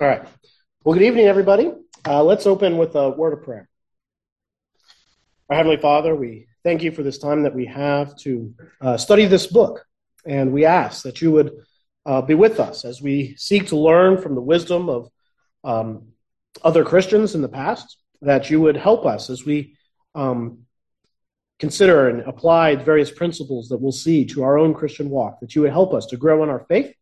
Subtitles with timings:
[0.00, 0.26] All right.
[0.82, 1.72] Well, good evening, everybody.
[2.08, 3.68] Uh, let's open with a word of prayer.
[5.50, 9.26] Our Heavenly Father, we thank you for this time that we have to uh, study
[9.26, 9.84] this book.
[10.24, 11.52] And we ask that you would
[12.06, 15.10] uh, be with us as we seek to learn from the wisdom of
[15.64, 16.06] um,
[16.64, 19.76] other Christians in the past, that you would help us as we
[20.14, 20.60] um,
[21.58, 25.60] consider and apply various principles that we'll see to our own Christian walk, that you
[25.60, 26.94] would help us to grow in our faith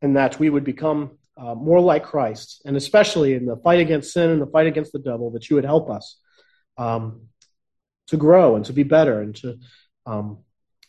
[0.00, 4.12] and that we would become uh, more like Christ, and especially in the fight against
[4.12, 6.18] sin and the fight against the devil, that you would help us
[6.78, 7.22] um,
[8.08, 9.58] to grow and to be better and to
[10.06, 10.38] um,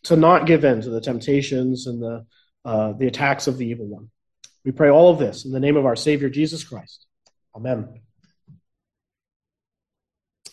[0.04, 2.26] to not give in to the temptations and the
[2.64, 4.10] uh, the attacks of the evil one.
[4.64, 7.06] We pray all of this in the name of our Savior Jesus Christ.
[7.56, 8.02] Amen.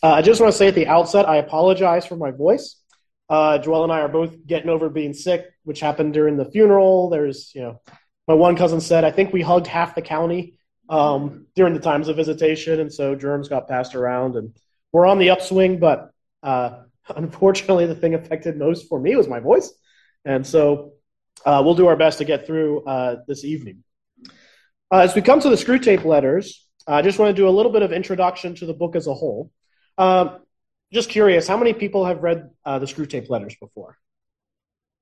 [0.02, 2.76] Uh, I just want to say at the outset, I apologize for my voice.
[3.30, 7.08] Uh, Joel and I are both getting over being sick, which happened during the funeral.
[7.08, 7.80] There's, you know,
[8.28, 10.58] my one cousin said, I think we hugged half the county
[10.88, 14.56] um, during the times of visitation, and so germs got passed around, and
[14.92, 15.78] we're on the upswing.
[15.78, 16.12] But
[16.42, 16.82] uh,
[17.16, 19.72] unfortunately, the thing affected most for me was my voice,
[20.24, 20.92] and so
[21.44, 23.82] uh, we'll do our best to get through uh, this evening.
[24.90, 27.72] Uh, as we come to the Screwtape letters, I just want to do a little
[27.72, 29.50] bit of introduction to the book as a whole.
[29.98, 30.40] Um,
[30.92, 33.96] just curious, how many people have read uh, the Screwtape letters before?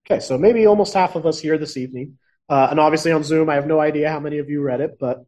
[0.06, 2.18] Okay, so maybe almost half of us here this evening.
[2.50, 4.98] Uh, and obviously on Zoom, I have no idea how many of you read it,
[4.98, 5.24] but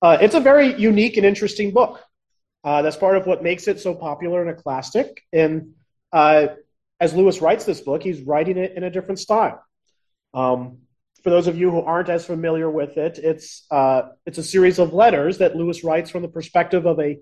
[0.00, 2.00] uh, it's a very unique and interesting book.
[2.64, 5.22] Uh, that's part of what makes it so popular and a classic.
[5.34, 5.74] And
[6.12, 6.46] uh,
[6.98, 9.62] as Lewis writes this book, he's writing it in a different style.
[10.32, 10.78] Um,
[11.22, 14.78] for those of you who aren't as familiar with it, it's uh, it's a series
[14.78, 17.18] of letters that Lewis writes from the perspective of a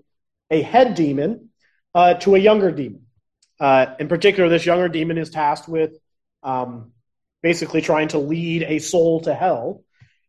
[0.49, 1.49] a head demon
[1.93, 3.01] uh, to a younger demon.
[3.99, 5.91] in particular, this younger demon is tasked with
[6.41, 6.93] um,
[7.41, 9.83] basically trying to lead a soul to hell.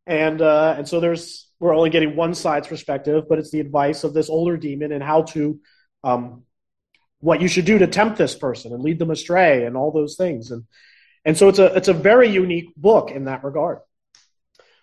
[0.06, 4.02] And uh, and so there's we're only getting one side's perspective, but it's the advice
[4.02, 5.60] of this older demon and how to
[6.02, 6.42] um,
[7.20, 10.16] what you should do to tempt this person and lead them astray and all those
[10.16, 10.50] things.
[10.50, 10.64] And
[11.24, 13.78] and so it's a it's a very unique book in that regard.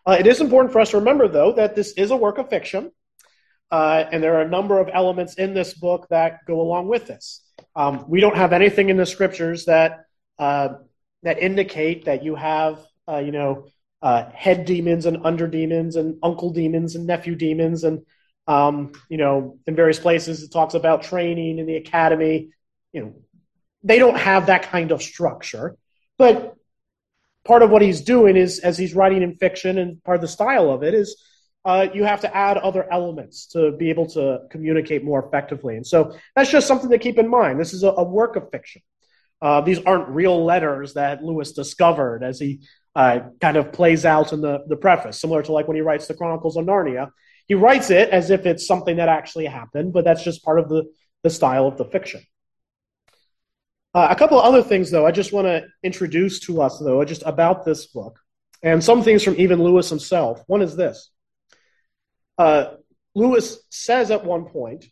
[0.06, 2.50] Uh, it is important for us to remember, though, that this is a work of
[2.50, 2.92] fiction,
[3.70, 7.08] uh, and there are a number of elements in this book that go along with
[7.08, 7.44] this.
[7.76, 10.06] Um, we don't have anything in the scriptures that
[10.40, 10.70] uh,
[11.24, 13.68] that indicate that you have, uh, you know,
[14.02, 18.06] uh, head demons and under demons and uncle demons and nephew demons and
[18.48, 22.50] um, you know in various places it talks about training in the academy.
[22.94, 23.14] You know
[23.84, 25.78] they don't have that kind of structure
[26.18, 26.56] but
[27.46, 30.28] part of what he's doing is as he's writing in fiction and part of the
[30.28, 31.22] style of it is
[31.66, 35.76] uh, you have to add other elements to be able to communicate more effectively.
[35.76, 37.60] And so that's just something to keep in mind.
[37.60, 38.82] This is a, a work of fiction
[39.42, 42.62] uh, these aren't real letters that Lewis discovered as he
[42.96, 46.08] uh, kind of plays out in the, the preface, similar to like when he writes
[46.08, 47.10] the Chronicles of Narnia.
[47.48, 50.70] He writes it as if it's something that actually happened, but that's just part of
[50.70, 50.84] the,
[51.24, 52.22] the style of the fiction.
[53.94, 57.04] Uh, a couple of other things, though, I just want to introduce to us, though,
[57.06, 58.20] just about this book,
[58.62, 60.44] and some things from even Lewis himself.
[60.48, 61.10] One is this
[62.38, 62.76] uh,
[63.16, 64.86] Lewis says at one point,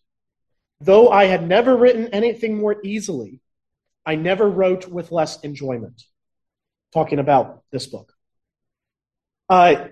[0.82, 3.42] though I had never written anything more easily,
[4.08, 6.02] I never wrote with less enjoyment.
[6.94, 8.14] Talking about this book.
[9.50, 9.90] Uh,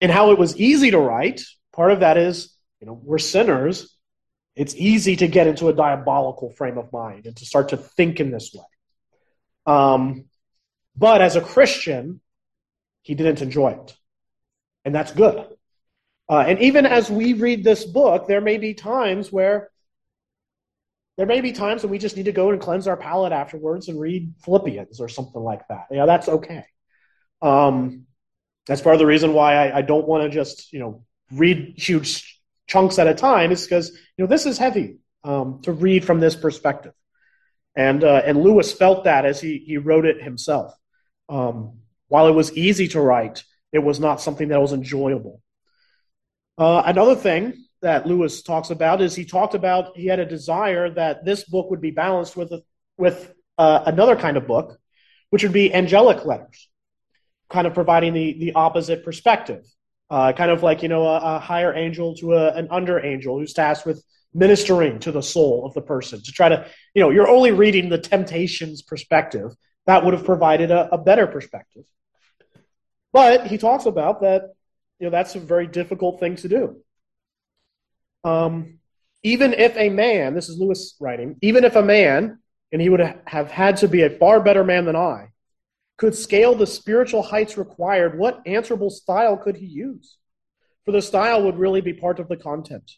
[0.00, 3.96] and how it was easy to write, part of that is, you know, we're sinners.
[4.54, 8.20] It's easy to get into a diabolical frame of mind and to start to think
[8.20, 8.64] in this way.
[9.66, 10.26] Um,
[10.96, 12.20] but as a Christian,
[13.02, 13.96] he didn't enjoy it.
[14.84, 15.46] And that's good.
[16.28, 19.70] Uh, and even as we read this book, there may be times where
[21.20, 23.88] there may be times when we just need to go and cleanse our palate afterwards
[23.88, 25.88] and read Philippians or something like that.
[25.90, 26.64] Yeah, that's okay.
[27.42, 28.06] Um,
[28.66, 31.74] that's part of the reason why I, I don't want to just you know read
[31.76, 33.52] huge chunks at a time.
[33.52, 36.94] Is because you know this is heavy um, to read from this perspective,
[37.76, 40.72] and uh, and Lewis felt that as he he wrote it himself.
[41.28, 45.42] Um, while it was easy to write, it was not something that was enjoyable.
[46.56, 50.90] Uh, another thing that Lewis talks about is he talked about he had a desire
[50.90, 52.62] that this book would be balanced with a,
[52.98, 54.78] with uh, another kind of book,
[55.30, 56.68] which would be angelic letters,
[57.48, 59.64] kind of providing the the opposite perspective,
[60.10, 63.38] uh, kind of like you know a, a higher angel to a, an under angel
[63.38, 67.10] who's tasked with ministering to the soul of the person to try to you know
[67.10, 69.52] you're only reading the temptations perspective.
[69.86, 71.84] That would have provided a, a better perspective.
[73.12, 74.50] But he talks about that
[74.98, 76.76] you know that's a very difficult thing to do
[78.24, 78.78] um,
[79.22, 82.38] even if a man, this is Lewis writing, even if a man,
[82.72, 85.28] and he would have had to be a far better man than I,
[85.96, 90.16] could scale the spiritual heights required, what answerable style could he use?
[90.84, 92.90] for the style would really be part of the content.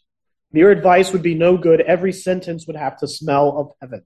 [0.51, 1.81] Mere advice would be no good.
[1.81, 4.03] Every sentence would have to smell of heaven.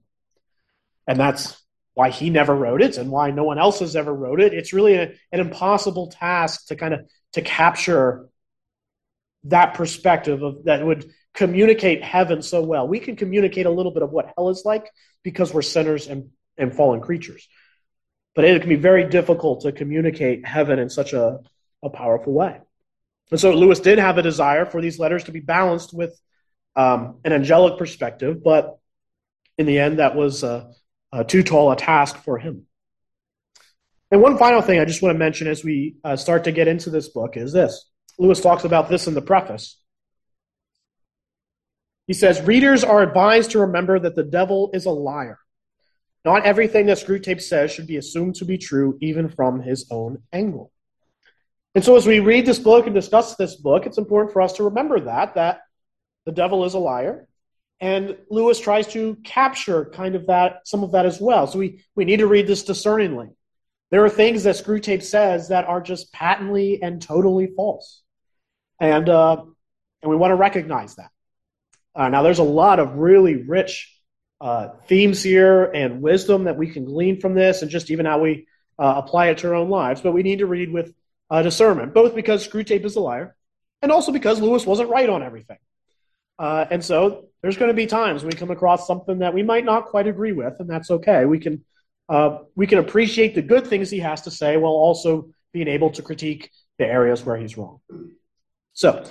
[1.06, 1.62] And that's
[1.94, 4.54] why he never wrote it and why no one else has ever wrote it.
[4.54, 7.00] It's really a, an impossible task to kind of
[7.32, 8.28] to capture
[9.44, 12.88] that perspective of that would communicate heaven so well.
[12.88, 14.90] We can communicate a little bit of what hell is like
[15.22, 17.48] because we're sinners and, and fallen creatures.
[18.34, 21.38] But it can be very difficult to communicate heaven in such a,
[21.82, 22.60] a powerful way.
[23.30, 26.18] And so Lewis did have a desire for these letters to be balanced with
[26.76, 28.78] um, an angelic perspective, but
[29.58, 30.72] in the end, that was uh,
[31.12, 32.66] uh, too tall a task for him.
[34.10, 36.68] And one final thing I just want to mention as we uh, start to get
[36.68, 37.84] into this book is this.
[38.18, 39.78] Lewis talks about this in the preface.
[42.06, 45.38] He says, Readers are advised to remember that the devil is a liar.
[46.24, 50.22] Not everything that Screwtape says should be assumed to be true, even from his own
[50.32, 50.72] angle.
[51.74, 54.54] And so, as we read this book and discuss this book, it's important for us
[54.54, 55.60] to remember that, that
[56.26, 57.28] the devil is a liar.
[57.80, 61.46] And Lewis tries to capture kind of that, some of that as well.
[61.46, 63.28] So we, we need to read this discerningly.
[63.90, 68.02] There are things that Screwtape says that are just patently and totally false.
[68.80, 69.42] And, uh,
[70.02, 71.10] and we want to recognize that.
[71.94, 73.92] Uh, now, there's a lot of really rich
[74.40, 78.20] uh, themes here and wisdom that we can glean from this, and just even how
[78.20, 78.46] we
[78.78, 80.00] uh, apply it to our own lives.
[80.00, 80.94] But we need to read with
[81.28, 83.34] uh, discernment, both because Screwtape is a liar,
[83.82, 85.58] and also because Lewis wasn't right on everything.
[86.38, 89.64] Uh, and so there's going to be times we come across something that we might
[89.64, 91.24] not quite agree with, and that's okay.
[91.24, 91.64] We can
[92.54, 96.02] we can appreciate the good things he has to say while also being able to
[96.02, 97.80] critique the areas where he's wrong.
[98.78, 99.04] So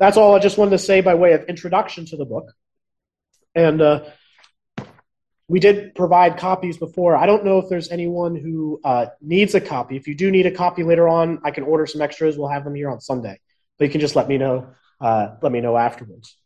[0.00, 2.52] that's all I just wanted to say by way of introduction to the book.
[3.54, 4.04] And uh,
[5.46, 7.16] we did provide copies before.
[7.16, 9.96] I don't know if there's anyone who uh, needs a copy.
[9.96, 12.36] If you do need a copy later on, I can order some extras.
[12.36, 13.38] We'll have them here on Sunday.
[13.78, 14.74] But you can just let me know.
[15.00, 16.36] Uh, let me know afterwards.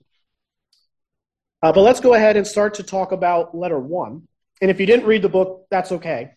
[1.62, 4.28] Uh, but let's go ahead and start to talk about letter one.
[4.60, 6.32] And if you didn't read the book, that's okay.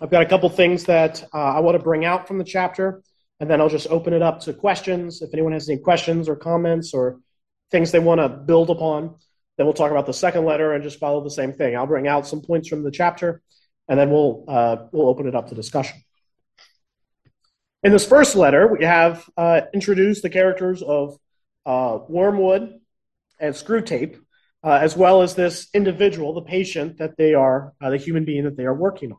[0.00, 3.02] I've got a couple things that uh, I want to bring out from the chapter,
[3.44, 5.20] and then I'll just open it up to questions.
[5.20, 7.20] If anyone has any questions or comments or
[7.70, 9.16] things they want to build upon,
[9.58, 11.76] then we'll talk about the second letter and just follow the same thing.
[11.76, 13.42] I'll bring out some points from the chapter,
[13.86, 16.02] and then we'll uh, we'll open it up to discussion.
[17.82, 21.18] In this first letter, we have uh, introduced the characters of
[21.66, 22.80] uh, Wormwood
[23.38, 24.16] and Screwtape,
[24.62, 28.44] uh, as well as this individual, the patient that they are, uh, the human being
[28.44, 29.18] that they are working on.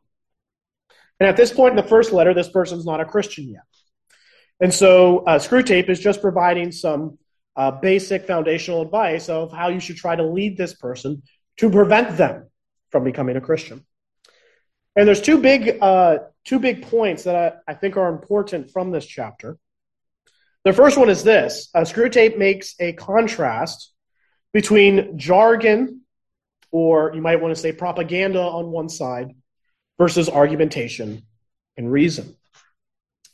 [1.20, 3.62] And at this point in the first letter, this person's not a Christian yet.
[4.60, 7.18] And so uh, Screwtape is just providing some
[7.56, 11.24] uh, basic foundational advice of how you should try to lead this person
[11.58, 12.50] to prevent them
[12.90, 13.86] from becoming a Christian.
[14.96, 17.36] And there's two big, uh, two big points that
[17.68, 19.58] I, I, think are important from this chapter.
[20.64, 23.92] The first one is this uh, Screwtape makes a contrast
[24.54, 26.02] between jargon,
[26.72, 29.36] or you might want to say propaganda on one side,
[29.98, 31.24] versus argumentation
[31.78, 32.36] and reason.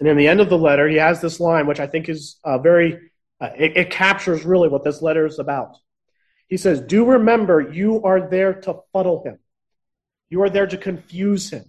[0.01, 2.39] And in the end of the letter, he has this line, which I think is
[2.43, 5.77] uh, very, uh, it, it captures really what this letter is about.
[6.47, 9.37] He says, Do remember you are there to fuddle him.
[10.31, 11.65] You are there to confuse him.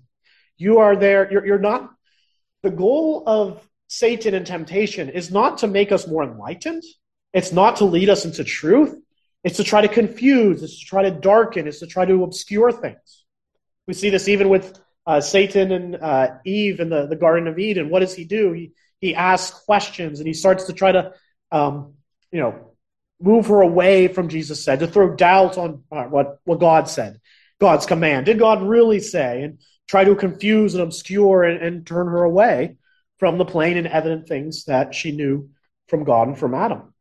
[0.57, 1.91] You are there, you're, you're not,
[2.63, 6.85] the goal of Satan and temptation is not to make us more enlightened.
[7.35, 8.97] It's not to lead us into truth.
[9.45, 12.73] It's to try to confuse, it's to try to darken, it's to try to obscure
[12.73, 13.25] things.
[13.87, 17.59] We see this even with uh, Satan and uh, Eve in the, the Garden of
[17.59, 17.91] Eden.
[17.91, 18.53] What does he do?
[18.53, 21.13] He, he asks questions and he starts to try to,
[21.51, 21.95] um,
[22.31, 22.73] you know,
[23.21, 27.21] move her away from Jesus said, to throw doubt on uh, what, what God said,
[27.61, 28.27] God's command.
[28.27, 29.43] Did God really say?
[29.43, 32.77] And try to confuse and obscure and, and turn her away
[33.19, 35.51] from the plain and evident things that she knew
[35.89, 36.95] from God and from Adam.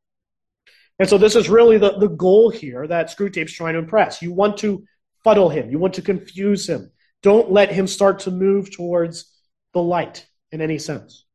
[1.00, 4.22] And so this is really the, the goal here that Screwtape's trying to impress.
[4.22, 4.84] You want to
[5.24, 5.72] fuddle him.
[5.72, 6.92] You want to confuse him.
[7.24, 9.32] Don't let him start to move towards
[9.74, 11.26] the light in any sense.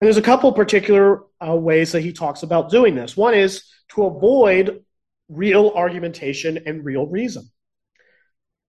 [0.00, 3.16] And there's a couple particular uh, ways that he talks about doing this.
[3.16, 4.84] One is to avoid
[5.28, 7.42] real argumentation and real reason.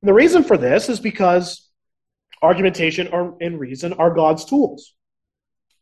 [0.01, 1.69] And the reason for this is because
[2.41, 3.07] argumentation
[3.39, 4.93] and reason are God's tools.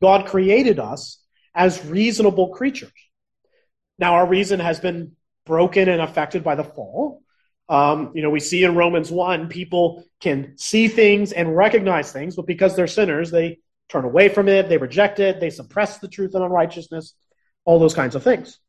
[0.01, 1.21] God created us
[1.55, 2.91] as reasonable creatures.
[3.97, 5.13] Now, our reason has been
[5.45, 7.21] broken and affected by the fall.
[7.69, 12.35] Um, you know, we see in Romans 1, people can see things and recognize things,
[12.35, 13.59] but because they're sinners, they
[13.89, 17.13] turn away from it, they reject it, they suppress the truth and unrighteousness,
[17.65, 18.59] all those kinds of things.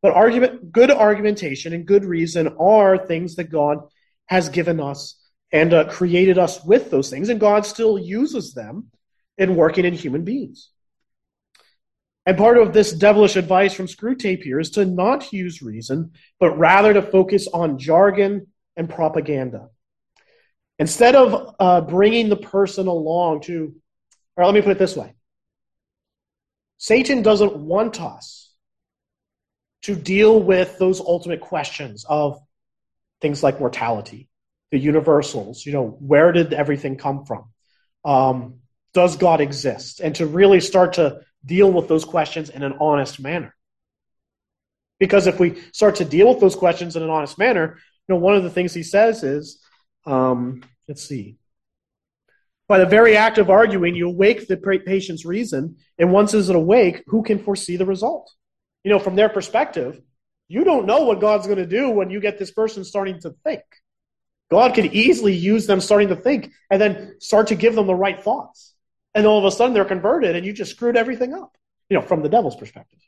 [0.00, 3.78] But argument, good argumentation and good reason are things that God
[4.26, 5.20] has given us
[5.52, 8.90] and uh, created us with those things, and God still uses them
[9.38, 10.70] in working in human beings.
[12.26, 16.58] And part of this devilish advice from Screwtape here is to not use reason, but
[16.58, 19.68] rather to focus on jargon and propaganda.
[20.78, 23.74] Instead of uh, bringing the person along to,
[24.36, 25.14] or let me put it this way
[26.78, 28.52] Satan doesn't want us
[29.82, 32.40] to deal with those ultimate questions of
[33.20, 34.28] things like mortality,
[34.70, 37.44] the universals, you know, where did everything come from?
[38.04, 38.60] Um,
[38.94, 40.00] does God exist?
[40.00, 43.54] And to really start to deal with those questions in an honest manner.
[44.98, 48.20] Because if we start to deal with those questions in an honest manner, you know,
[48.20, 49.60] one of the things he says is,
[50.06, 51.36] um, let's see,
[52.68, 56.56] by the very act of arguing, you awake the patient's reason, and once is it
[56.56, 58.32] awake, who can foresee the result?
[58.84, 60.00] You know, from their perspective,
[60.48, 63.34] you don't know what God's going to do when you get this person starting to
[63.44, 63.62] think.
[64.50, 67.94] God could easily use them starting to think and then start to give them the
[67.94, 68.73] right thoughts.
[69.14, 71.56] And all of a sudden they're converted and you just screwed everything up,
[71.88, 73.00] you know, from the devil's perspective.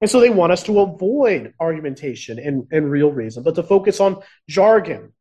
[0.00, 4.00] And so they want us to avoid argumentation and, and real reason, but to focus
[4.00, 5.12] on jargon,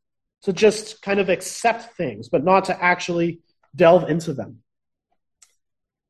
[0.43, 3.41] to just kind of accept things, but not to actually
[3.75, 4.63] delve into them.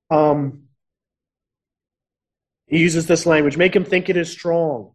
[0.09, 0.63] Um,
[2.67, 4.93] he uses this language make him think it is strong.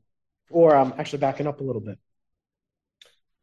[0.49, 1.99] Or I'm um, actually backing up a little bit.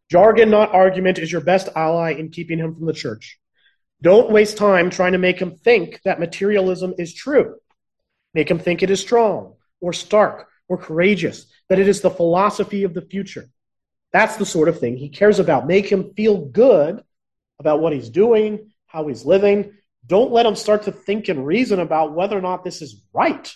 [0.09, 3.39] Jargon, not argument, is your best ally in keeping him from the church.
[4.03, 7.55] Don't waste time trying to make him think that materialism is true.
[8.33, 12.83] Make him think it is strong, or stark, or courageous, that it is the philosophy
[12.83, 13.47] of the future.
[14.11, 15.67] That's the sort of thing he cares about.
[15.67, 17.01] Make him feel good
[17.59, 19.71] about what he's doing, how he's living.
[20.05, 23.55] Don't let him start to think and reason about whether or not this is right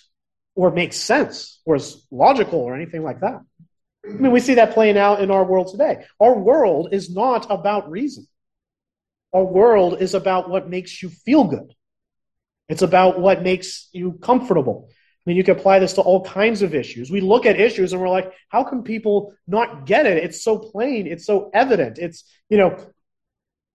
[0.55, 3.41] or makes sense or is logical or anything like that.
[4.05, 6.05] I mean, we see that playing out in our world today.
[6.21, 8.29] Our world is not about reason.
[9.33, 11.73] Our world is about what makes you feel good.
[12.69, 14.89] It's about what makes you comfortable.
[14.89, 17.11] I mean, you can apply this to all kinds of issues.
[17.11, 20.23] We look at issues and we're like, how can people not get it?
[20.23, 21.07] It's so plain.
[21.07, 21.97] It's so evident.
[21.97, 22.77] It's, you know,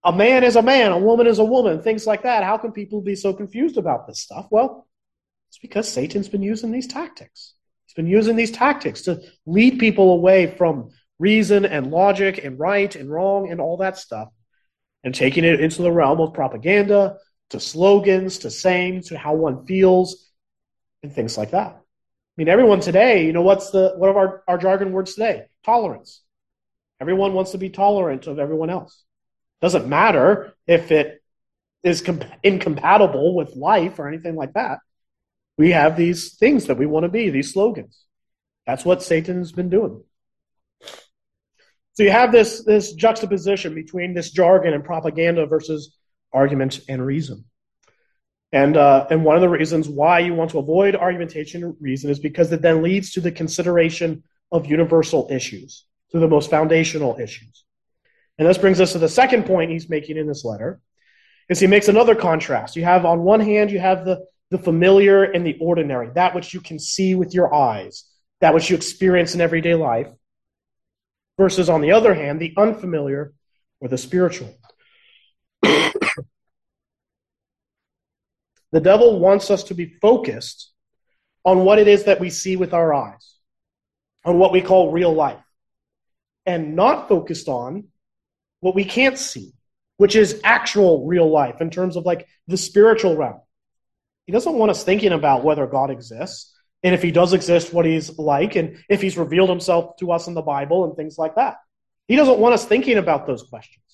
[0.05, 2.43] a man is a man, a woman is a woman, things like that.
[2.43, 4.49] How can people be so confused about this stuff?
[4.51, 4.87] Well,
[5.51, 7.55] it's because Satan's been using these tactics.
[7.85, 12.97] He's been using these tactics to lead people away from reason and logic and right
[12.97, 14.29] and wrong and all that stuff
[15.05, 17.19] and taking it into the realm of propaganda,
[17.51, 20.31] to slogans, to sayings, to how one feels,
[21.03, 21.73] and things like that.
[21.73, 25.45] I mean, everyone today, you know, what's the what are our, our jargon words today?
[25.65, 26.23] Tolerance.
[27.01, 29.05] Everyone wants to be tolerant of everyone else.
[29.61, 31.23] Doesn't matter if it
[31.83, 34.79] is comp- incompatible with life or anything like that.
[35.59, 38.05] We have these things that we want to be, these slogans.
[38.67, 40.03] That's what Satan's been doing.
[41.95, 45.97] So you have this, this juxtaposition between this jargon and propaganda versus
[46.33, 47.45] argument and reason.
[48.51, 52.11] And, uh, and one of the reasons why you want to avoid argumentation and reason
[52.11, 57.19] is because it then leads to the consideration of universal issues, to the most foundational
[57.19, 57.65] issues.
[58.39, 60.81] And this brings us to the second point he's making in this letter,
[61.49, 62.77] is he makes another contrast.
[62.77, 66.53] You have on one hand, you have the, the familiar and the ordinary, that which
[66.53, 68.05] you can see with your eyes,
[68.41, 70.09] that which you experience in everyday life,
[71.43, 73.35] versus on the other hand, the unfamiliar
[73.81, 74.55] or the spiritual.
[75.61, 76.01] the
[78.81, 80.71] devil wants us to be focused
[81.45, 83.35] on what it is that we see with our eyes,
[84.25, 85.43] on what we call real life,
[86.47, 87.89] and not focused on
[88.61, 89.53] what we can't see,
[89.97, 93.41] which is actual real life in terms of like the spiritual realm.
[94.27, 96.52] He doesn't want us thinking about whether God exists
[96.83, 100.27] and if he does exist, what he's like, and if he's revealed himself to us
[100.27, 101.57] in the Bible and things like that.
[102.09, 103.85] He doesn't want us thinking about those questions.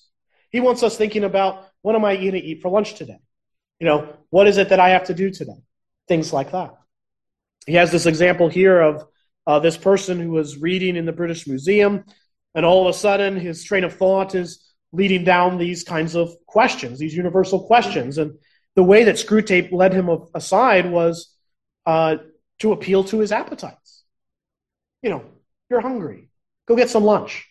[0.49, 3.19] He wants us thinking about what am I going to eat for lunch today?
[3.79, 5.61] You know, what is it that I have to do today?
[6.07, 6.75] Things like that.
[7.65, 9.05] He has this example here of
[9.45, 12.03] uh, this person who was reading in the British Museum,
[12.55, 16.31] and all of a sudden his train of thought is leading down these kinds of
[16.47, 18.17] questions, these universal questions.
[18.17, 18.39] And
[18.75, 21.33] the way that Screwtape led him aside was
[21.85, 22.17] uh,
[22.59, 24.03] to appeal to his appetites.
[25.01, 25.23] You know,
[25.69, 26.29] you're hungry.
[26.67, 27.47] Go get some lunch.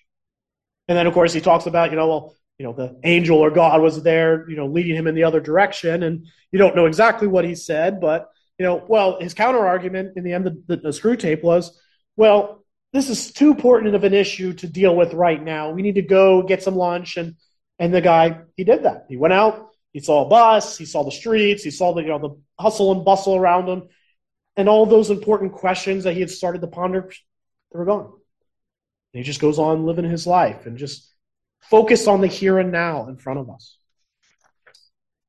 [0.87, 3.51] And then, of course, he talks about, you know, well, you know, the angel or
[3.51, 6.03] God was there, you know, leading him in the other direction.
[6.03, 10.17] And you don't know exactly what he said, but, you know, well, his counter argument
[10.17, 11.81] in the end of the, the Screwtape was,
[12.17, 15.71] well, this is too important of an issue to deal with right now.
[15.71, 17.17] We need to go get some lunch.
[17.17, 17.37] And,
[17.79, 19.07] and the guy, he did that.
[19.09, 22.09] He went out, he saw a bus, he saw the streets, he saw the, you
[22.09, 23.89] know, the hustle and bustle around him.
[24.59, 27.09] And all those important questions that he had started to ponder,
[27.73, 28.05] they were gone.
[28.05, 31.11] And he just goes on living his life and just
[31.63, 33.79] focus on the here and now in front of us.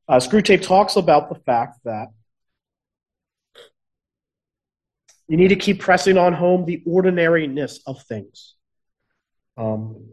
[0.09, 2.09] Uh, Screwtape talks about the fact that
[5.29, 8.55] You need to keep pressing on home the ordinariness of things.
[9.55, 10.07] Um,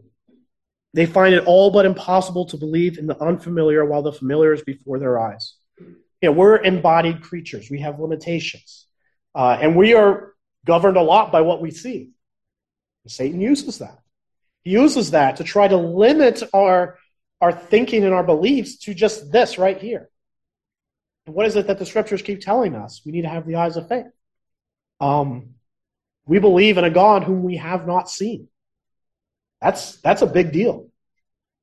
[0.93, 4.61] they find it all but impossible to believe in the unfamiliar while the familiar is
[4.61, 5.55] before their eyes.
[5.79, 7.69] You know, we're embodied creatures.
[7.71, 8.86] We have limitations.
[9.37, 10.33] Uh, and we are
[10.65, 12.09] governed a lot by what we see.
[13.05, 13.99] Satan uses that.
[14.63, 16.97] He uses that to try to limit our,
[17.39, 20.09] our thinking and our beliefs to just this right here.
[21.27, 23.01] And what is it that the scriptures keep telling us?
[23.05, 24.07] We need to have the eyes of faith.
[24.99, 25.51] Um,
[26.25, 28.47] we believe in a God whom we have not seen.
[29.61, 30.89] That's that's a big deal.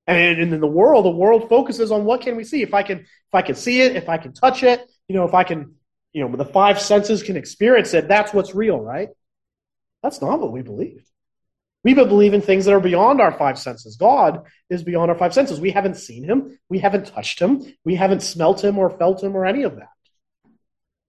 [0.06, 2.62] And in the world, the world focuses on what can we see.
[2.62, 5.24] If I can, if I can see it, if I can touch it, you know,
[5.24, 5.74] if I can,
[6.14, 9.08] you know, the five senses can experience it, that's what's real, right?
[10.02, 11.04] That's not what we believe.
[11.82, 13.96] We believe in things that are beyond our five senses.
[13.96, 15.60] God is beyond our five senses.
[15.60, 16.58] We haven't seen him.
[16.70, 17.62] We haven't touched him.
[17.84, 19.90] We haven't smelt him or felt him or any of that.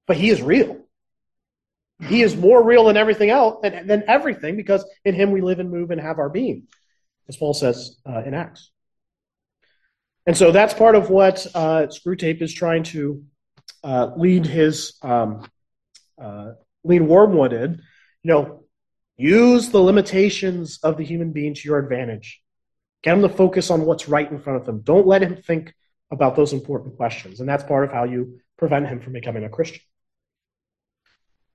[0.06, 0.82] But he is real.
[2.02, 5.60] He is more real than everything else, than, than everything, because in him we live
[5.60, 6.68] and move and have our being,
[7.30, 8.70] as Paul says uh, in Acts.
[10.26, 13.24] And so that's part of what uh, Screwtape is trying to
[13.86, 15.46] uh, lead his um,
[16.20, 17.82] uh, lead Wormwood in.
[18.24, 18.63] You know,
[19.15, 22.42] use the limitations of the human being to your advantage.
[23.04, 24.82] Get him to focus on what's right in front of them.
[24.82, 25.74] Don't let him think
[26.12, 27.39] about those important questions.
[27.39, 29.82] And that's part of how you prevent him from becoming a Christian.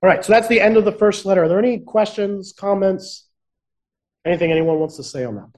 [0.01, 1.43] All right, so that's the end of the first letter.
[1.43, 3.27] Are there any questions, comments,
[4.25, 5.51] anything anyone wants to say on that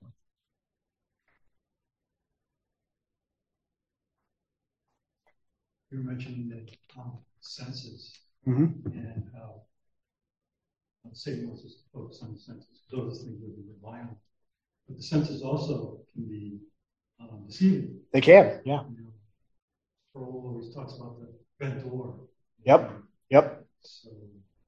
[5.94, 8.90] You were mentioning the um, senses Mm-hmm.
[8.90, 9.62] and how
[11.06, 14.00] uh, Satan wants us to focus on the senses because those things that we rely
[14.00, 14.18] on.
[14.90, 16.58] But the senses also can be
[17.22, 18.02] um, deceiving.
[18.12, 18.82] They can, yeah.
[18.82, 19.14] You know,
[20.10, 22.16] Sproul always talks about the bent door.
[22.66, 22.92] Yep,
[23.30, 23.66] yep.
[23.80, 24.10] So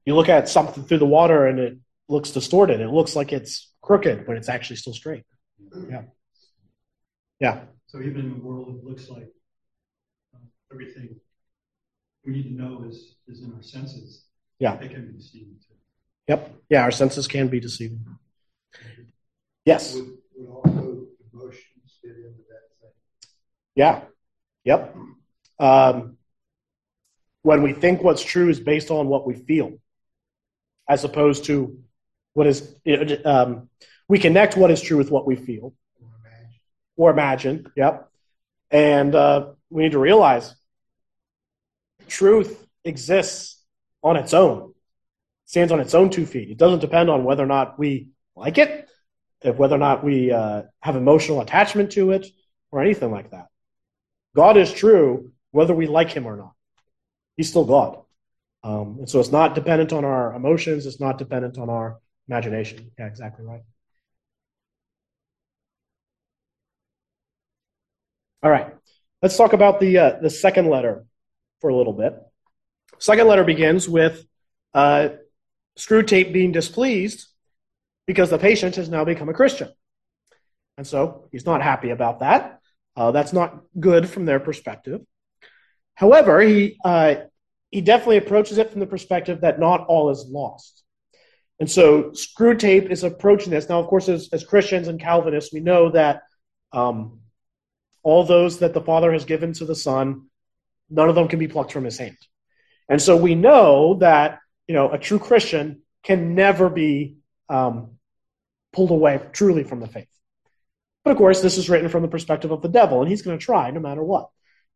[0.06, 1.76] You look at something through the water and it
[2.08, 2.80] looks distorted.
[2.80, 5.24] It looks like it's crooked, but it's actually still straight.
[5.90, 6.04] Yeah.
[7.40, 7.64] Yeah.
[7.88, 9.28] So even in the world, it looks like
[10.72, 11.16] everything
[12.24, 14.24] we need to know is, is in our senses.
[14.58, 14.76] Yeah.
[14.76, 15.74] They can be deceiving too.
[16.28, 16.54] Yep.
[16.70, 18.04] Yeah, our senses can be deceiving.
[19.64, 19.94] Yes.
[19.94, 22.90] Would, would also emotions fit into that thing?
[23.74, 24.00] Yeah.
[24.64, 24.96] Yep.
[25.58, 26.16] Um,
[27.42, 29.74] when we think what's true is based on what we feel,
[30.88, 31.78] as opposed to
[32.34, 32.74] what is,
[33.24, 33.68] um,
[34.08, 36.58] we connect what is true with what we feel Or imagine?
[36.96, 37.72] or imagine.
[37.76, 38.10] Yep.
[38.70, 40.54] And uh, we need to realize
[42.08, 43.62] truth exists
[44.02, 44.74] on its own,
[45.46, 46.50] stands on its own two feet.
[46.50, 48.88] It doesn't depend on whether or not we like it,
[49.42, 52.26] whether or not we uh, have emotional attachment to it,
[52.70, 53.46] or anything like that.
[54.34, 56.52] God is true whether we like him or not.
[57.36, 58.02] He's still God.
[58.62, 61.98] Um, and so it's not dependent on our emotions, it's not dependent on our
[62.28, 62.90] imagination.
[62.98, 63.62] Yeah, exactly right.
[68.42, 68.74] All right,
[69.22, 71.04] let's talk about the uh, the second letter
[71.60, 72.14] for a little bit.
[72.98, 74.24] Second letter begins with
[74.74, 75.08] uh,
[75.78, 77.26] Screwtape being displeased
[78.06, 79.68] because the patient has now become a Christian,
[80.76, 82.60] and so he's not happy about that.
[82.96, 85.02] Uh, that's not good from their perspective.
[85.94, 87.16] However, he uh,
[87.70, 90.82] he definitely approaches it from the perspective that not all is lost.
[91.58, 93.68] And so Screwtape is approaching this.
[93.68, 96.22] Now, of course, as, as Christians and Calvinists, we know that
[96.72, 97.20] um,
[98.06, 100.28] all those that the Father has given to the Son,
[100.88, 102.16] none of them can be plucked from his hand.
[102.88, 104.38] And so we know that,
[104.68, 107.16] you know, a true Christian can never be
[107.48, 107.96] um,
[108.72, 110.06] pulled away truly from the faith.
[111.02, 113.36] But of course, this is written from the perspective of the devil, and he's going
[113.36, 114.28] to try no matter what.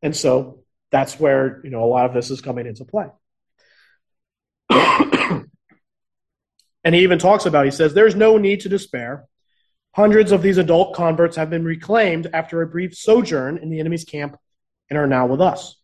[0.02, 3.06] And so that's where, you know, a lot of this is coming into play.
[6.82, 9.26] and he even talks about, he says, there's no need to despair.
[9.92, 14.04] Hundreds of these adult converts have been reclaimed after a brief sojourn in the enemy's
[14.04, 14.36] camp
[14.88, 15.76] and are now with us.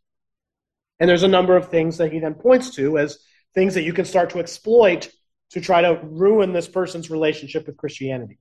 [1.00, 3.18] And there's a number of things that he then points to as
[3.54, 5.10] things that you can start to exploit
[5.50, 8.38] to try to ruin this person's relationship with Christianity.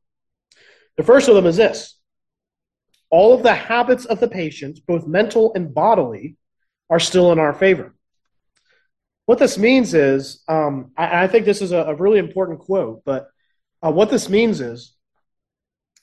[0.97, 1.99] The first of them is this
[3.10, 6.38] all of the habits of the patient, both mental and bodily,
[6.89, 7.95] are still in our favor.
[9.25, 13.04] What this means is, um, I, I, think this is a, a really important quote,
[13.06, 13.28] but
[13.82, 14.95] uh, what this means is,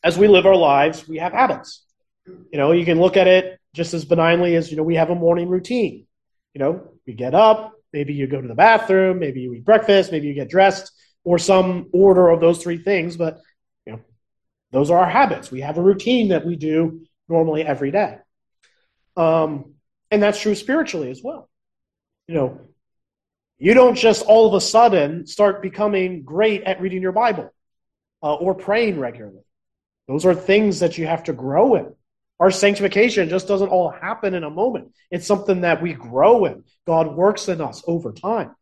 [0.02, 1.84] as we live our lives, we have habits.
[2.26, 5.10] You know, you can look at it just as benignly as, you know, we have
[5.10, 6.06] a morning routine.
[6.54, 10.12] You know, we get up, maybe you go to the bathroom, maybe you eat breakfast,
[10.12, 10.92] maybe you get dressed,
[11.24, 13.40] or some order of those three things, but,
[13.86, 14.00] you know,
[14.70, 15.50] those are our habits.
[15.50, 18.18] We have a routine that we do normally every day.
[19.16, 19.74] Um,
[20.10, 21.48] and that's true spiritually as well.
[22.28, 22.60] You know,
[23.58, 27.54] You don't just all of a sudden start becoming great at reading your Bible
[28.20, 29.44] uh, or praying regularly.
[30.08, 31.94] Those are things that you have to grow in.
[32.40, 34.92] Our sanctification just doesn't all happen in a moment.
[35.10, 36.64] It's something that we grow in.
[36.86, 38.54] God works in us over time.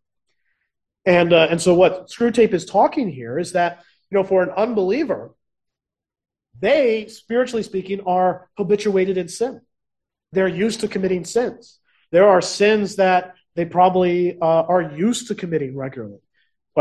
[1.06, 4.50] And, uh, and so what Screwtape is talking here is that, you know, for an
[4.50, 5.34] unbeliever,
[6.58, 9.62] they, spiritually speaking, are habituated in sin.
[10.32, 11.78] They're used to committing sins.
[12.12, 16.18] There are sins that they probably uh, are used to committing regularly,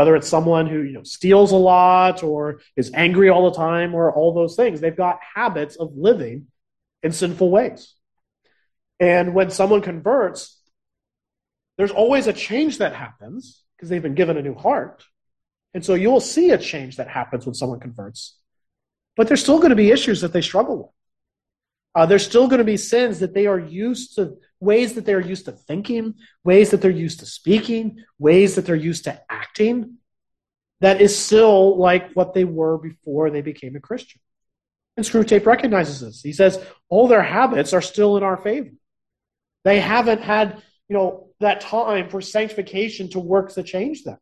[0.00, 3.94] whether it's someone who you know steals a lot or is angry all the time
[3.94, 4.80] or all those things.
[4.80, 6.46] They've got habits of living
[7.02, 7.96] in sinful ways.
[8.98, 10.58] And when someone converts,
[11.76, 15.04] there's always a change that happens because they've been given a new heart.
[15.74, 18.38] And so you'll see a change that happens when someone converts.
[19.18, 20.94] But there's still going to be issues that they struggle with.
[21.94, 25.20] Uh, there's still going to be sins that they are used to, ways that they're
[25.20, 29.96] used to thinking, ways that they're used to speaking, ways that they're used to acting,
[30.80, 34.20] that is still like what they were before they became a Christian.
[34.96, 36.22] And Screwtape recognizes this.
[36.22, 38.70] He says all their habits are still in our favor.
[39.64, 44.18] They haven't had, you know, that time for sanctification to work to change them.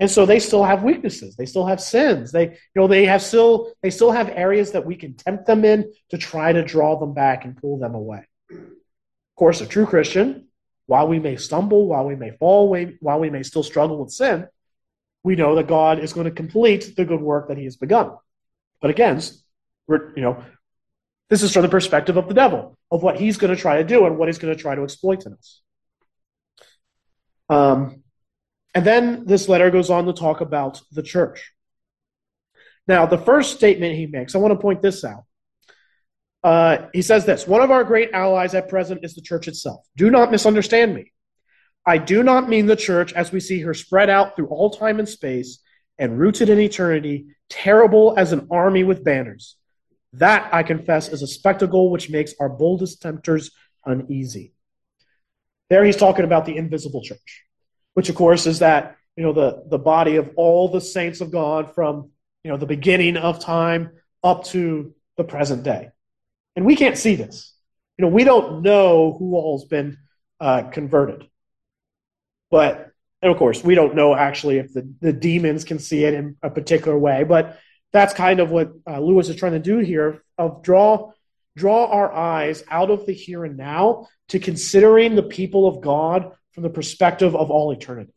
[0.00, 1.34] And so they still have weaknesses.
[1.34, 2.30] They still have sins.
[2.30, 5.64] They, you know, they have still they still have areas that we can tempt them
[5.64, 8.24] in to try to draw them back and pull them away.
[9.38, 10.48] Course, a true Christian,
[10.86, 14.48] while we may stumble, while we may fall, while we may still struggle with sin,
[15.22, 18.16] we know that God is going to complete the good work that He has begun.
[18.82, 19.22] But again,
[19.88, 20.44] you know,
[21.30, 23.84] this is from the perspective of the devil, of what he's going to try to
[23.84, 25.60] do and what he's going to try to exploit in us.
[27.48, 28.02] Um,
[28.74, 31.52] and then this letter goes on to talk about the church.
[32.88, 35.24] Now, the first statement he makes, I want to point this out.
[36.48, 39.84] Uh, he says this One of our great allies at present is the church itself.
[39.96, 41.12] Do not misunderstand me.
[41.84, 44.98] I do not mean the church as we see her spread out through all time
[44.98, 45.60] and space
[45.98, 49.56] and rooted in eternity, terrible as an army with banners.
[50.14, 53.50] That, I confess, is a spectacle which makes our boldest tempters
[53.84, 54.52] uneasy.
[55.70, 57.44] There he's talking about the invisible church
[57.98, 61.32] which of course is that you know the the body of all the saints of
[61.32, 62.12] God from
[62.44, 63.90] you know the beginning of time
[64.22, 65.88] up to the present day,
[66.58, 67.54] and we can't see this.
[67.96, 69.96] You know, we don't know who all's been
[70.40, 71.28] uh, converted,
[72.50, 72.90] but
[73.22, 76.36] and of course we don't know actually if the the demons can see it in
[76.42, 77.60] a particular way, but
[77.92, 81.12] that's kind of what uh, Lewis is trying to do here of draw
[81.56, 86.32] draw our eyes out of the here and now to considering the people of God
[86.54, 88.14] from the perspective of all eternity.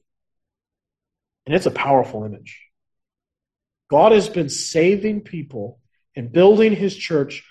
[1.46, 2.60] And it's a powerful image.
[3.92, 5.80] God has been saving people
[6.16, 7.44] and building his church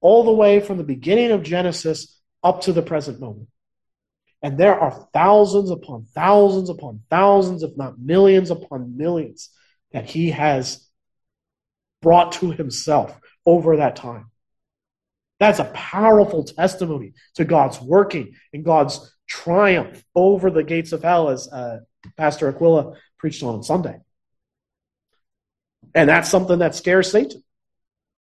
[0.00, 3.48] all the way from the beginning of Genesis up to the present moment.
[4.42, 9.50] And there are thousands upon thousands upon thousands, if not millions upon millions,
[9.92, 10.88] that he has
[12.00, 14.30] brought to himself over that time.
[15.40, 21.30] That's a powerful testimony to God's working and God's triumph over the gates of hell,
[21.30, 21.80] as uh,
[22.16, 23.98] Pastor Aquila preached on on Sunday.
[25.94, 27.42] And that's something that scares Satan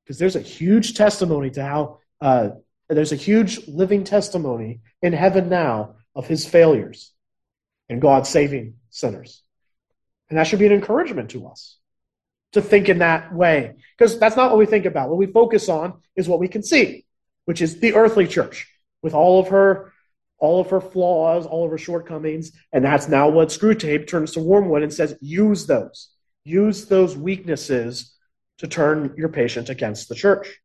[0.04, 2.50] because there's a huge testimony to how uh,
[2.90, 7.12] there's a huge living testimony in heaven now of his failures
[7.90, 9.42] and God saving sinners.
[10.30, 11.78] And that should be an encouragement to us
[12.54, 15.10] to think in that way because that's not what we think about.
[15.10, 17.06] What we focus on is what we can see,
[17.46, 18.68] which is the earthly church
[19.02, 19.94] with all of her
[20.40, 24.42] all of her flaws, all of her shortcomings, and that's now what Screwtape turns to
[24.42, 26.10] Wormwood and says, use those.
[26.44, 28.13] Use those weaknesses
[28.60, 30.60] to turn your patient against the church.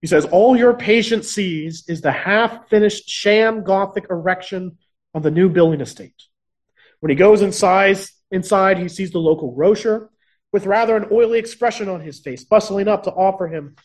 [0.00, 4.78] He says, all your patient sees is the half-finished sham Gothic erection
[5.14, 6.22] on the new building estate.
[7.00, 7.98] When he goes inside,
[8.30, 10.10] inside, he sees the local grocer
[10.52, 13.76] with rather an oily expression on his face, bustling up to offer him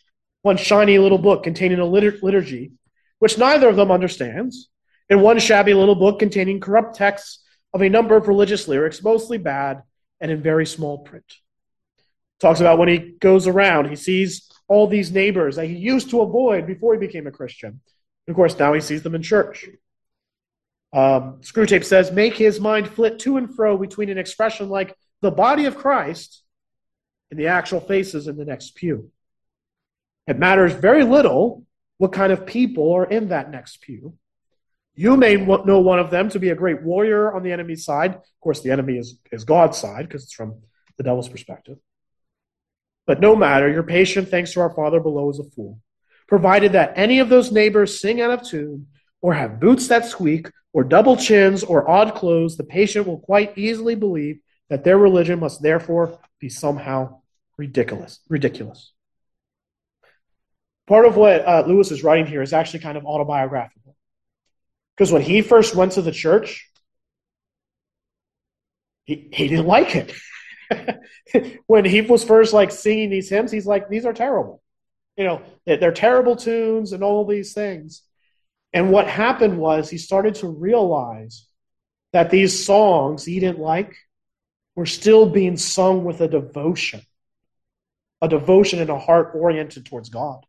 [0.41, 2.71] one shiny little book containing a liturgy
[3.19, 4.69] which neither of them understands,
[5.10, 9.38] and one shabby little book containing corrupt texts of a number of religious lyrics, mostly
[9.38, 9.82] bad
[10.21, 11.25] and in very small print.
[12.39, 16.21] Talks about when he goes around, he sees all these neighbors that he used to
[16.21, 17.69] avoid before he became a Christian.
[17.69, 19.67] And of course, now he sees them in church.
[20.93, 25.32] Um, Screwtape says, make his mind flit to and fro between an expression like the
[25.32, 26.43] body of Christ
[27.30, 29.12] and the actual faces in the next pew.
[30.28, 31.65] It matters very little
[31.97, 34.13] what kind of people are in that next pew.
[34.95, 38.15] You may know one of them to be a great warrior on the enemy's side.
[38.15, 40.62] Of course, the enemy is, is God's side because it's from
[40.97, 41.78] the devil's perspective.
[43.10, 45.80] But no matter, your patient, thanks to our Father below, is a fool.
[46.28, 48.86] Provided that any of those neighbors sing out of tune
[49.19, 53.58] or have boots that squeak, or double chins, or odd clothes, the patient will quite
[53.58, 54.38] easily believe
[54.69, 57.19] that their religion must therefore be somehow
[57.58, 58.19] ridiculous.
[58.30, 58.93] Ridiculous.
[60.86, 63.95] Part of what uh, Lewis is writing here is actually kind of autobiographical.
[64.95, 66.69] Because when he first went to the church,
[69.06, 70.13] he, he didn't like it.
[71.67, 74.62] when he was first like singing these hymns, he's like, these are terrible.
[75.17, 78.03] You know, they're terrible tunes and all these things.
[78.71, 81.47] And what happened was he started to realize
[82.13, 83.95] that these songs he didn't like
[84.75, 87.01] were still being sung with a devotion,
[88.21, 90.45] a devotion and a heart oriented towards God.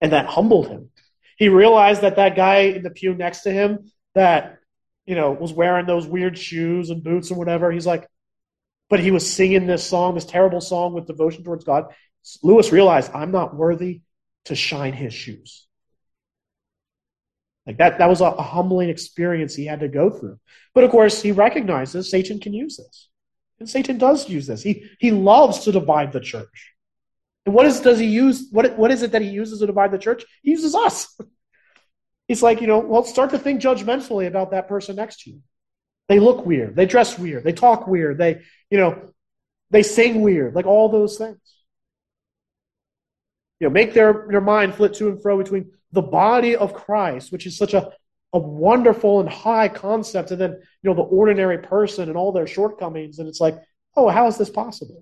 [0.00, 0.90] And that humbled him.
[1.36, 4.58] He realized that that guy in the pew next to him that,
[5.04, 8.08] you know, was wearing those weird shoes and boots and whatever, he's like,
[8.88, 11.86] but he was singing this song, this terrible song with devotion towards God.
[12.42, 14.02] Lewis realized, I'm not worthy
[14.46, 15.66] to shine his shoes.
[17.66, 20.38] Like that, that was a, humbling experience he had to go through.
[20.72, 23.08] But of course, he recognizes Satan can use this.
[23.58, 24.62] And Satan does use this.
[24.62, 26.74] He, he loves to divide the church.
[27.44, 28.48] And what is, does he use?
[28.52, 30.24] What, what is it that he uses to divide the church?
[30.42, 31.18] He uses us.
[32.28, 35.42] He's like, you know, well, start to think judgmentally about that person next to you.
[36.08, 36.76] They look weird.
[36.76, 37.44] They dress weird.
[37.44, 38.18] They talk weird.
[38.18, 39.12] They, you know,
[39.70, 40.54] they sing weird.
[40.54, 41.38] Like all those things.
[43.58, 47.32] You know, make their, their mind flit to and fro between the body of Christ,
[47.32, 47.90] which is such a,
[48.32, 52.46] a wonderful and high concept, and then, you know, the ordinary person and all their
[52.46, 53.18] shortcomings.
[53.18, 53.56] And it's like,
[53.96, 54.98] oh, how is this possible?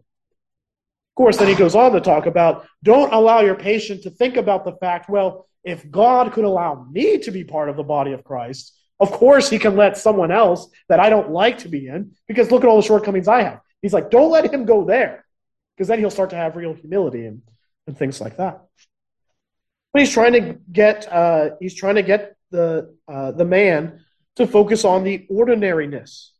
[1.14, 4.36] Of course, then he goes on to talk about don't allow your patient to think
[4.36, 8.12] about the fact, well, if God could allow me to be part of the body
[8.12, 11.82] of Christ, of course he can let someone else that I don't like to be
[11.94, 13.60] in because look at all the shortcomings I have.
[13.82, 15.24] He's like, don't let him go there
[15.72, 17.42] because then he'll start to have real humility and,
[17.86, 18.64] and things like that.
[19.92, 24.00] But he's trying to get uh, he's trying to get the uh, the man
[24.36, 26.32] to focus on the ordinariness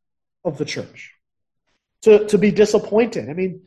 [0.44, 1.12] of the church,
[2.03, 3.31] to to be disappointed.
[3.31, 3.62] I mean,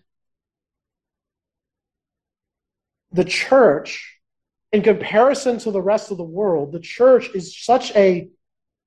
[3.12, 4.20] the church,
[4.74, 8.30] in comparison to the rest of the world, the church is such a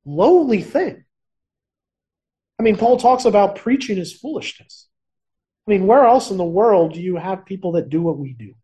[0.04, 1.04] lowly thing.
[2.58, 4.86] I mean, Paul talks about preaching is foolishness.
[5.66, 8.32] I mean, where else in the world do you have people that do what we
[8.32, 8.54] do?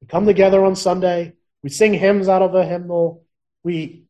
[0.00, 1.34] We come together on Sunday.
[1.62, 3.24] We sing hymns out of a hymnal.
[3.62, 4.04] We,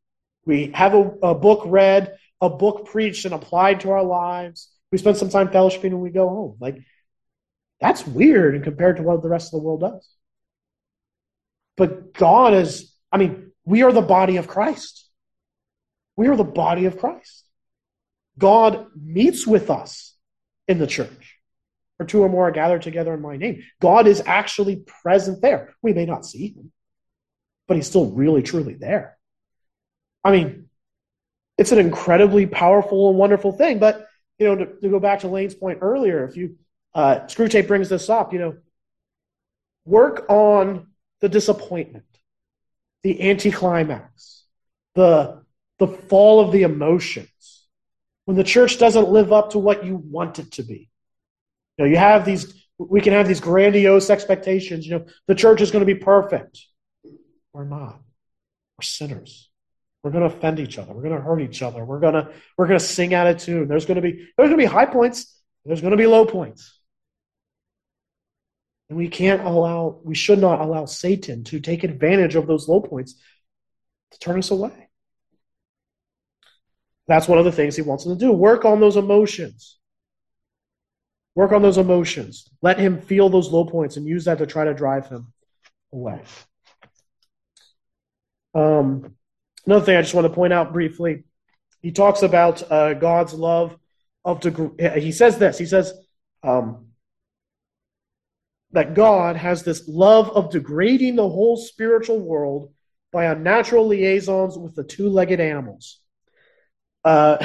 [0.45, 4.71] we have a, a book read, a book preached and applied to our lives.
[4.93, 6.57] We spend some time fellowshipping and we go home.
[6.61, 6.79] Like,
[7.81, 10.09] that's weird and compared to what the rest of the world does.
[11.77, 15.08] But God is, I mean, we are the body of Christ.
[16.19, 17.45] We are the body of Christ.
[18.37, 20.17] God meets with us
[20.67, 21.39] in the church
[22.01, 23.63] or two or more are gathered together in my name.
[23.81, 25.77] God is actually present there.
[25.81, 26.73] We may not see him,
[27.69, 29.17] but he's still really, truly there.
[30.25, 30.69] I mean,
[31.57, 33.79] it's an incredibly powerful and wonderful thing.
[33.79, 34.05] But,
[34.41, 36.57] you know, to, to go back to Lane's point earlier, if you,
[36.95, 38.57] uh, Screwtape brings this up, you know,
[39.85, 40.89] work on
[41.21, 42.07] the disappointment,
[43.05, 44.47] the anticlimax,
[44.97, 45.45] the,
[45.79, 47.29] the fall of the emotions.
[48.25, 50.91] When the church doesn't live up to what you want it to be
[51.79, 54.87] you know, you have these, we can have these grandiose expectations.
[54.87, 56.61] You know, the church is going to be perfect.
[57.53, 58.01] We're not.
[58.77, 59.49] We're sinners.
[60.03, 60.93] We're going to offend each other.
[60.93, 61.85] We're going to hurt each other.
[61.85, 63.69] We're going to, we're going to sing out of tune.
[63.69, 65.35] There's going to be, there's going to be high points.
[65.65, 66.79] There's going to be low points.
[68.89, 72.81] And we can't allow, we should not allow Satan to take advantage of those low
[72.81, 73.21] points
[74.13, 74.88] to turn us away.
[77.09, 78.31] That's one of the things he wants them to do.
[78.31, 79.79] Work on those emotions.
[81.35, 82.49] Work on those emotions.
[82.63, 85.33] Let him feel those low points and use that to try to drive him
[85.93, 86.21] away.
[88.55, 89.15] Um,
[89.67, 91.25] another thing I just want to point out briefly
[91.81, 93.77] he talks about uh, God's love
[94.25, 94.71] of degree.
[95.01, 95.59] He says this.
[95.59, 95.93] He says
[96.43, 96.89] um,
[98.73, 102.73] that God has this love of degrading the whole spiritual world
[103.13, 106.01] by unnatural liaisons with the two-legged animals.
[107.05, 107.45] Uh,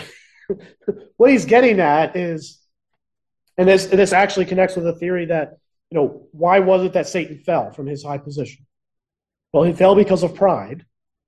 [1.18, 2.64] what he's getting at is
[3.58, 5.58] and this, and this actually connects with the theory that,
[5.90, 8.66] you know, why was it that Satan fell from his high position?
[9.52, 10.86] Well, he fell because of pride.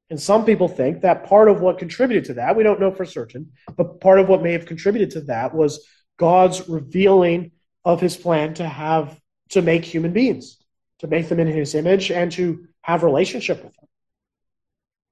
[0.09, 3.05] And some people think that part of what contributed to that, we don't know for
[3.05, 7.51] certain, but part of what may have contributed to that was God's revealing
[7.83, 10.57] of his plan to have, to make human beings,
[10.99, 13.87] to make them in his image and to have relationship with him.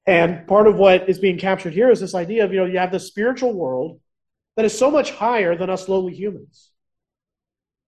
[0.05, 2.79] And part of what is being captured here is this idea of, you know, you
[2.79, 4.01] have the spiritual world
[4.55, 6.71] that is so much higher than us lowly humans.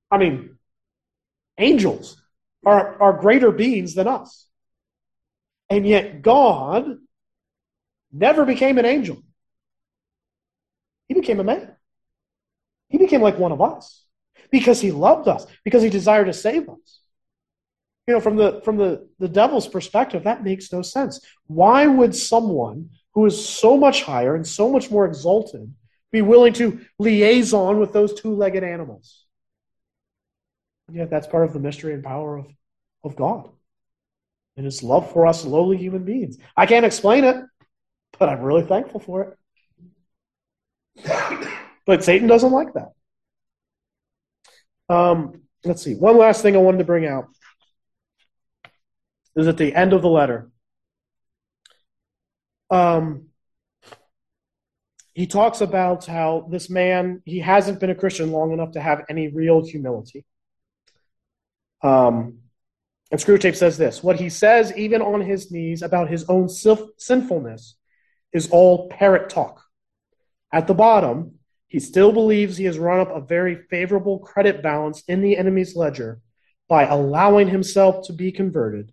[0.10, 0.58] I mean,
[1.58, 2.22] angels
[2.66, 4.48] are, are greater beings than us.
[5.70, 6.98] And yet God
[8.12, 9.22] never became an angel.
[11.08, 11.76] He became a man.
[12.90, 14.06] He became like one of us
[14.52, 17.02] because he loved us, because he desired to save us.
[18.08, 21.20] You know, from the from the, the devil's perspective, that makes no sense.
[21.48, 25.74] Why would someone who is so much higher and so much more exalted
[26.12, 29.26] be willing to liaison with those two-legged animals?
[30.88, 32.46] And yet that's part of the mystery and power of,
[33.04, 33.50] of God
[34.58, 36.38] and his love for us lowly human beings.
[36.56, 37.38] I can't explain it,
[38.18, 39.36] but I'm really thankful for
[41.04, 41.58] it.
[41.86, 42.92] but Satan doesn't like that.
[44.88, 45.96] Um, let's see.
[45.96, 47.28] One last thing I wanted to bring out
[49.36, 50.50] is at the end of the letter.
[52.70, 53.28] Um,
[55.14, 59.06] he talks about how this man he hasn't been a Christian long enough to have
[59.10, 60.26] any real humility.
[61.82, 62.40] Um,
[63.12, 67.76] and Screwtape says this: what he says, even on his knees, about his own sinfulness,
[68.34, 69.62] is all parrot talk.
[70.52, 71.36] At the bottom,
[71.68, 75.76] he still believes he has run up a very favorable credit balance in the enemy's
[75.76, 76.22] ledger
[76.68, 78.92] by allowing himself to be converted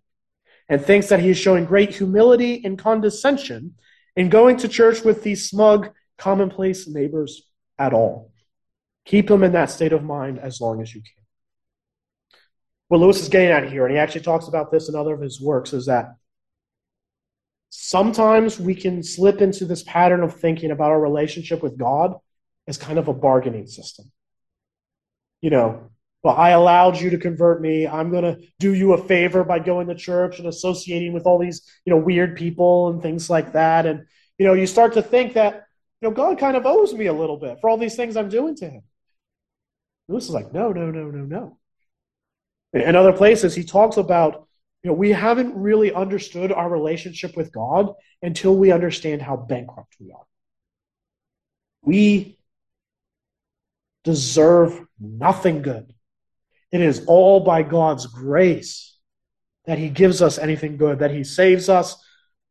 [0.68, 3.74] and thinks that he is showing great humility and condescension
[4.16, 8.32] in going to church with these smug, commonplace neighbors at all.
[9.04, 11.24] Keep him in that state of mind as long as you can.
[12.88, 15.20] What Lewis is getting at here, and he actually talks about this in other of
[15.20, 16.14] his works, is that
[17.70, 22.14] sometimes we can slip into this pattern of thinking about our relationship with God
[22.68, 24.12] as kind of a bargaining system.
[25.40, 25.90] You know,
[26.22, 27.86] well, I allowed you to convert me.
[27.86, 31.38] I'm going to do you a favor by going to church and associating with all
[31.38, 33.86] these, you know, weird people and things like that.
[33.86, 34.06] And,
[34.38, 35.66] you know, you start to think that,
[36.00, 38.28] you know, God kind of owes me a little bit for all these things I'm
[38.28, 38.82] doing to him.
[40.08, 41.58] Lewis is like, no, no, no, no, no.
[42.72, 44.46] In other places, he talks about,
[44.82, 49.96] you know, we haven't really understood our relationship with God until we understand how bankrupt
[50.00, 50.24] we are.
[51.82, 52.38] We
[54.04, 55.92] deserve nothing good.
[56.72, 58.96] It is all by God's grace
[59.66, 62.02] that He gives us anything good, that He saves us,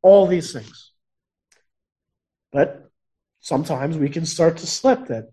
[0.01, 0.91] all these things.
[2.51, 2.89] But
[3.39, 5.29] sometimes we can start to slip that,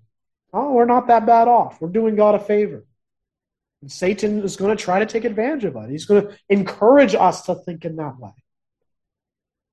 [0.52, 1.80] oh, we're not that bad off.
[1.80, 2.84] We're doing God a favor.
[3.82, 5.90] And Satan is going to try to take advantage of it.
[5.90, 8.32] He's going to encourage us to think in that way.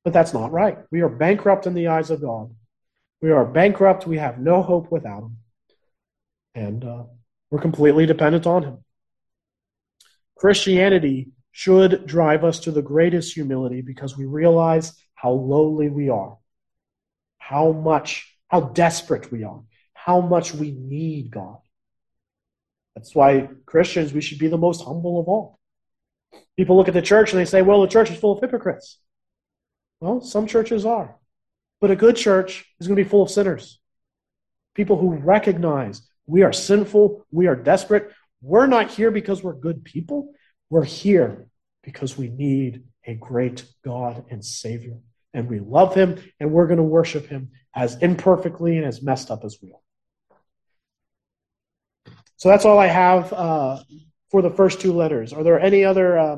[0.04, 0.78] But that's not right.
[0.92, 2.54] We are bankrupt in the eyes of God.
[3.22, 4.06] We are bankrupt.
[4.06, 5.38] We have no hope without Him.
[6.54, 7.04] And uh,
[7.50, 8.85] we're completely dependent on Him.
[10.36, 16.38] Christianity should drive us to the greatest humility because we realize how lowly we are,
[17.38, 19.62] how much, how desperate we are,
[19.94, 21.58] how much we need God.
[22.96, 25.60] That's why Christians, we should be the most humble of all.
[26.58, 29.00] People look at the church and they say, well, the church is full of hypocrites.
[30.00, 31.16] Well, some churches are.
[31.82, 33.80] But a good church is going to be full of sinners.
[34.74, 39.84] People who recognize we are sinful, we are desperate, we're not here because we're good
[39.84, 40.34] people.
[40.70, 41.48] We're here
[41.84, 44.98] because we need a great God and Savior.
[45.34, 49.30] And we love Him, and we're going to worship Him as imperfectly and as messed
[49.30, 49.80] up as we are.
[52.38, 53.84] So that's all I have uh,
[54.32, 55.34] for the first two letters.
[55.34, 56.18] Are there any other?
[56.18, 56.38] Uh...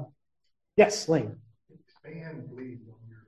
[0.76, 1.36] Yes, Lane.
[1.72, 3.26] Expand, please, on your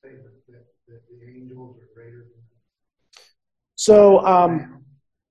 [0.00, 2.42] statement that, that the angels are greater than.
[3.76, 4.84] So, um,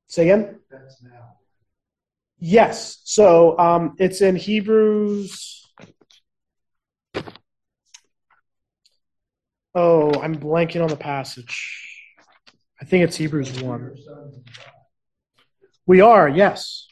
[0.08, 0.60] say again.
[0.72, 1.25] That's now.
[2.40, 3.00] Yes.
[3.04, 5.64] So um, it's in Hebrews.
[9.74, 11.92] Oh, I'm blanking on the passage.
[12.82, 13.92] I think it's Hebrews 1.
[15.86, 16.88] We are, yes.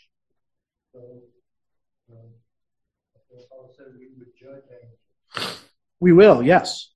[6.00, 6.92] We will, yes.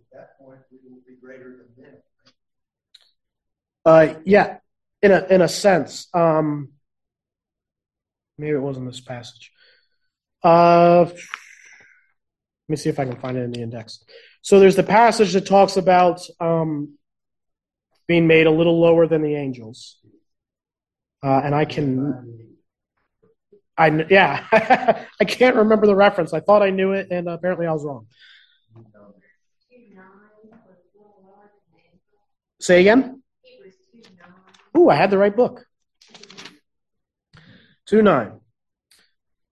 [0.00, 1.94] At that point, we will be greater than them.
[3.84, 4.58] Uh, yeah,
[5.06, 6.08] in a in a sense.
[6.12, 6.70] Um,
[8.38, 9.52] maybe it wasn't this passage.
[10.42, 11.14] Uh, let
[12.68, 14.04] me see if I can find it in the index.
[14.42, 16.98] So there's the passage that talks about um,
[18.06, 19.98] being made a little lower than the angels,
[21.24, 22.56] uh, and I can.
[23.78, 24.44] I yeah,
[25.20, 26.32] I can't remember the reference.
[26.32, 28.06] I thought I knew it, and apparently I was wrong.
[32.58, 33.22] Say again.
[34.76, 35.64] Ooh, I had the right book.
[37.86, 38.40] 2 9.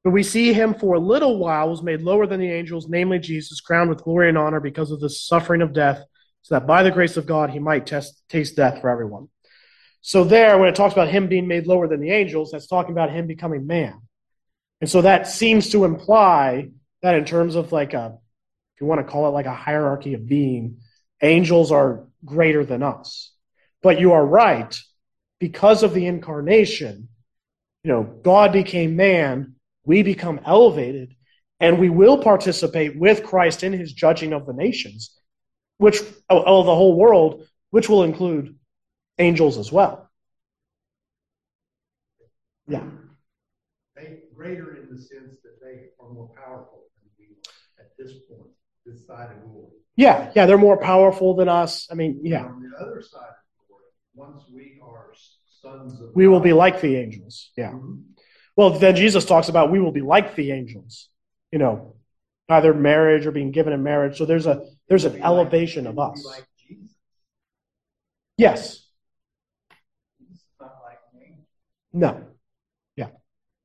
[0.03, 3.19] But we see him for a little while was made lower than the angels, namely
[3.19, 6.03] Jesus, crowned with glory and honor because of the suffering of death,
[6.43, 9.29] so that by the grace of God he might test, taste death for everyone.
[10.03, 12.93] So, there, when it talks about him being made lower than the angels, that's talking
[12.93, 13.99] about him becoming man.
[14.83, 16.69] And so that seems to imply
[17.01, 18.19] that in terms of like a
[18.75, 20.79] if you want to call it like a hierarchy of being,
[21.23, 23.33] angels are greater than us.
[23.83, 24.77] But you are right,
[25.45, 27.07] because of the incarnation,
[27.83, 31.15] you know, God became man, we become elevated,
[31.61, 35.15] and we will participate with Christ in his judging of the nations,
[35.77, 38.57] which of the whole world, which will include
[39.19, 40.11] angels as well.
[42.67, 42.85] Yeah.
[43.97, 48.13] They greater in the sense that they are more powerful than we are at this
[48.31, 48.49] point,
[48.87, 49.73] this side of glory.
[49.95, 51.87] Yeah, yeah, they're more powerful than us.
[51.91, 52.47] I mean, yeah.
[52.47, 53.85] On the other side of glory,
[54.15, 54.74] once we are sons of
[56.15, 57.51] We will be like the angels.
[57.57, 57.73] Yeah.
[57.73, 58.03] Mhm.
[58.57, 61.09] Well, then Jesus talks about we will be like the angels.
[61.51, 61.97] You know,
[62.49, 64.19] either marriage or being given in marriage.
[64.19, 66.25] So there's a there's an elevation like, of we will be us.
[66.39, 66.79] Like.
[68.37, 68.89] Yes.
[70.19, 70.99] Jesus is not like.
[71.93, 72.27] No.
[72.97, 73.09] Yeah.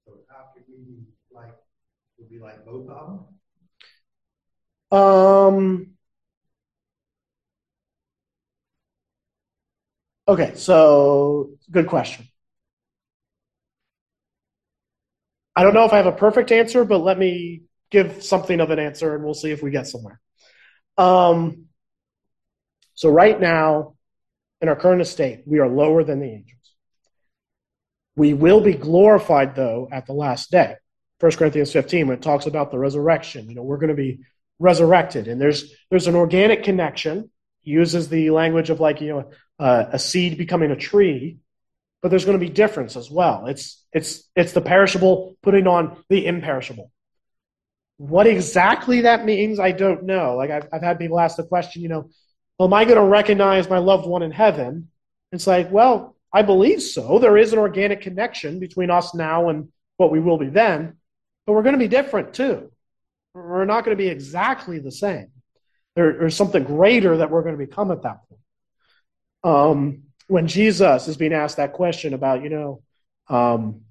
[0.05, 1.53] So how could we be like,
[2.17, 3.27] would be like both of
[4.91, 4.99] them?
[4.99, 5.95] Um.
[10.27, 12.27] Okay, so good question.
[15.55, 18.69] I don't know if I have a perfect answer, but let me give something of
[18.69, 20.19] an answer and we'll see if we get somewhere.
[20.97, 21.65] Um,
[22.93, 23.95] so, right now,
[24.61, 26.73] in our current estate, we are lower than the angels.
[28.15, 30.75] We will be glorified, though, at the last day.
[31.19, 34.19] 1 Corinthians 15, when it talks about the resurrection, you know, we're going to be
[34.59, 35.27] resurrected.
[35.27, 37.29] And there's there's an organic connection.
[37.61, 41.37] He uses the language of like you know uh, a seed becoming a tree,
[42.01, 43.47] but there's going to be difference as well.
[43.47, 46.91] It's it's it's the perishable putting on the imperishable.
[47.97, 50.35] What exactly that means, I don't know.
[50.35, 52.09] Like I've I've had people ask the question, you know,
[52.57, 54.89] well, am I going to recognize my loved one in heaven?
[55.31, 57.19] It's like, well, I believe so.
[57.19, 60.97] There is an organic connection between us now and what we will be then,
[61.45, 62.71] but we're going to be different too.
[63.33, 65.27] We're not going to be exactly the same.
[65.95, 68.41] There, there's something greater that we're going to become at that point.
[69.43, 72.83] Um, when Jesus is being asked that question about, you know,
[73.29, 73.81] um,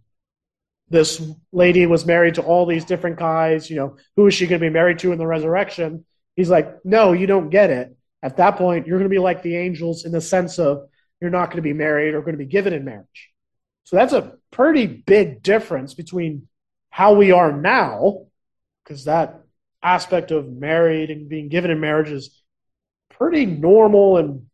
[0.88, 1.20] this
[1.52, 4.66] lady was married to all these different guys, you know, who is she going to
[4.66, 6.04] be married to in the resurrection?
[6.36, 7.96] He's like, no, you don't get it.
[8.22, 10.88] At that point, you're going to be like the angels in the sense of
[11.20, 13.30] you're not going to be married or going to be given in marriage.
[13.82, 16.46] So that's a pretty big difference between
[16.90, 18.26] how we are now,
[18.84, 19.40] because that
[19.82, 22.40] aspect of married and being given in marriage is
[23.10, 24.47] pretty normal and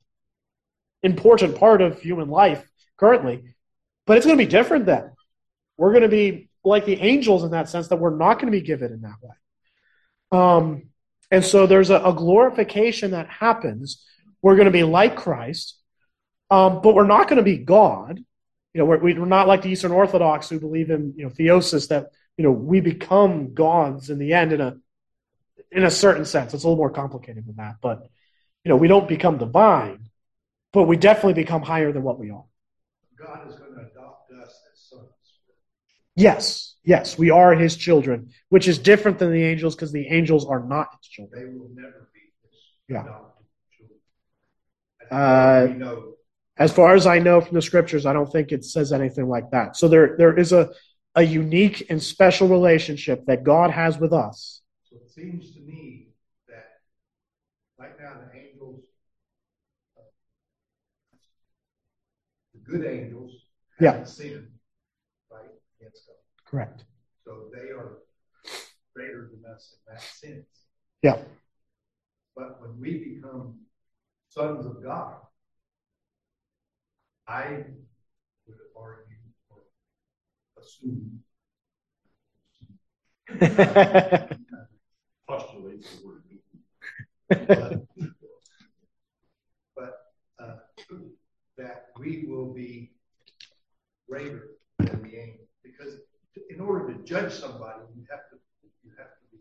[1.05, 3.55] important part of human life currently.
[4.07, 5.13] But it's going to be different then.
[5.77, 8.59] We're going to be like the angels in that sense that we're not going to
[8.59, 9.37] be given in that way.
[10.33, 10.91] Um,
[11.31, 14.05] and so there's a, a glorification that happens.
[14.43, 15.79] We're going to be like Christ,
[16.51, 18.19] um, but we're not going to be God.
[18.73, 21.89] You know, we're, we're not like the Eastern Orthodox who believe in you know theosis
[21.89, 24.77] that you know we become gods in the end in a
[25.71, 26.53] in a certain sense.
[26.53, 28.07] It's a little more complicated than that, but
[28.65, 30.11] you know we don't become divine,
[30.75, 32.45] but we definitely become higher than what we are.
[33.19, 35.09] God is going to adopt us as sons.
[36.17, 40.45] Yes, yes, we are His children, which is different than the angels because the angels
[40.47, 41.41] are not His children.
[41.41, 43.03] They will never be his Yeah.
[43.03, 43.47] adopted
[43.77, 44.01] children.
[45.11, 46.01] Uh,
[46.57, 49.51] As far as I know from the scriptures, I don't think it says anything like
[49.51, 49.77] that.
[49.77, 50.71] So there there is a
[51.17, 54.63] a unique and special relationship that God has with us.
[54.91, 56.09] So it seems to me
[56.49, 56.81] that
[57.79, 58.83] right now the angels,
[59.99, 60.03] uh,
[62.53, 63.33] the good angels,
[63.81, 63.93] Yeah.
[63.93, 64.49] haven't sinned,
[65.31, 65.51] right,
[65.81, 66.17] against God.
[66.45, 66.85] Correct.
[67.25, 67.99] So they are
[68.95, 70.67] greater than us in that sense.
[71.03, 71.19] Yeah.
[72.37, 73.61] But when we become
[74.29, 75.17] sons of God,
[77.27, 77.65] I
[78.47, 79.17] would argue
[79.51, 79.63] or
[80.59, 81.23] assume
[85.27, 86.23] Postulate the word.
[87.49, 87.87] but,
[89.75, 89.95] but
[90.39, 90.57] uh,
[91.57, 92.93] that we will be
[94.09, 95.47] greater than the angel.
[95.63, 95.95] Because
[96.51, 98.37] in order to judge somebody, you have to
[98.85, 99.39] you have to be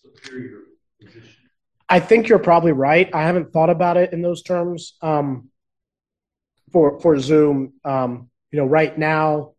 [0.00, 0.60] superior
[1.00, 1.50] position.
[1.90, 3.12] I think you're probably right.
[3.12, 4.94] I haven't thought about it in those terms.
[5.02, 5.50] Um,
[6.72, 9.54] for for Zoom, um, you know, right now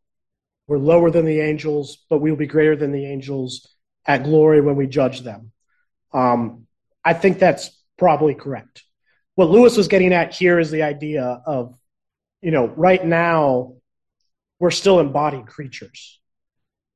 [0.65, 3.67] we're lower than the angels, but we'll be greater than the angels
[4.05, 5.51] at glory when we judge them.
[6.13, 6.67] Um,
[7.03, 8.83] I think that's probably correct.
[9.35, 11.75] What Lewis was getting at here is the idea of,
[12.41, 13.73] you know, right now
[14.59, 16.19] we're still embodied creatures.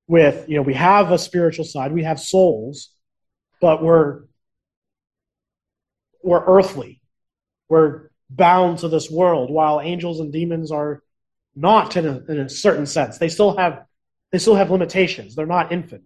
[0.08, 2.90] With you know, we have a spiritual side, we have souls,
[3.60, 4.25] but we're
[6.26, 7.02] we're earthly.
[7.70, 11.02] We're bound to this world, while angels and demons are
[11.56, 13.18] not in a, in a certain sense.
[13.18, 13.86] They still have
[14.32, 15.36] they still have limitations.
[15.36, 16.04] They're not infinite.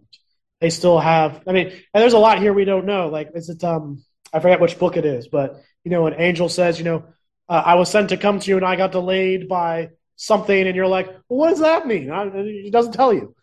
[0.60, 1.42] They still have.
[1.46, 3.08] I mean, and there's a lot here we don't know.
[3.08, 3.64] Like, is it?
[3.64, 7.04] Um, I forget which book it is, but you know, an angel says, you know,
[7.48, 10.76] uh, I was sent to come to you, and I got delayed by something, and
[10.76, 12.10] you're like, well, what does that mean?
[12.10, 13.34] I, it doesn't tell you.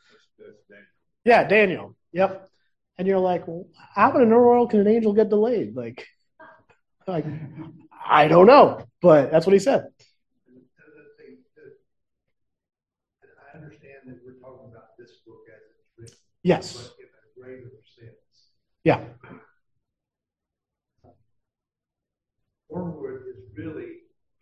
[1.25, 1.95] Yeah, Daniel.
[2.13, 2.49] Yep.
[2.97, 5.75] And you're like, well, how in the world can an angel get delayed?
[5.75, 6.07] Like,
[7.07, 7.25] like
[8.09, 9.87] I don't know, but that's what he said.
[13.53, 16.17] I understand that we're talking about this book as it's written.
[16.43, 16.73] Yes.
[16.73, 17.77] But in a.
[18.87, 19.03] Yeah.
[22.69, 23.83] Wormwood is really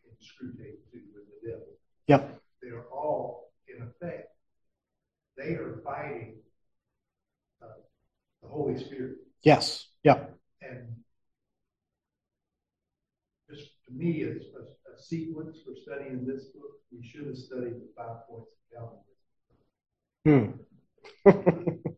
[0.06, 1.68] in Screwtape too with the devil.
[2.08, 2.42] Yep.
[2.62, 4.30] They are all, in effect,
[5.36, 6.36] they are fighting
[7.64, 7.68] uh,
[8.44, 9.18] the Holy Spirit.
[9.42, 9.88] Yes.
[10.04, 10.38] Yep.
[10.62, 10.96] And
[13.88, 17.90] to me, as a, a sequence for studying this book, we should have studied the
[17.96, 18.94] five points of
[20.26, 20.60] Calvinism.
[21.26, 21.96] Hmm.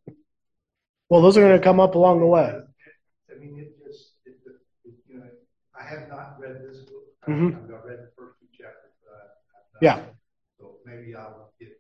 [1.10, 2.54] well, those are going to come up along the way.
[3.32, 4.38] I mean, it just, it,
[4.86, 5.30] it, you know,
[5.80, 7.04] I have not read this book.
[7.28, 7.56] Mhm.
[7.56, 9.24] I've, I've read the first two chapters, but I,
[9.58, 9.82] I've not.
[9.82, 10.06] Yeah.
[10.60, 11.80] So maybe I'll get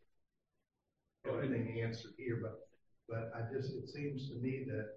[1.27, 2.67] everything answered here, but,
[3.09, 4.89] but I just, it seems to me that,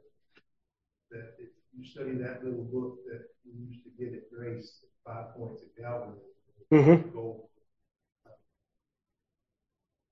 [1.11, 1.37] that
[1.77, 5.69] you study that little book that we used to get at Grace, Five Points of
[5.77, 6.25] Calvinism,
[6.71, 7.13] Mhm.
[7.13, 7.49] gold.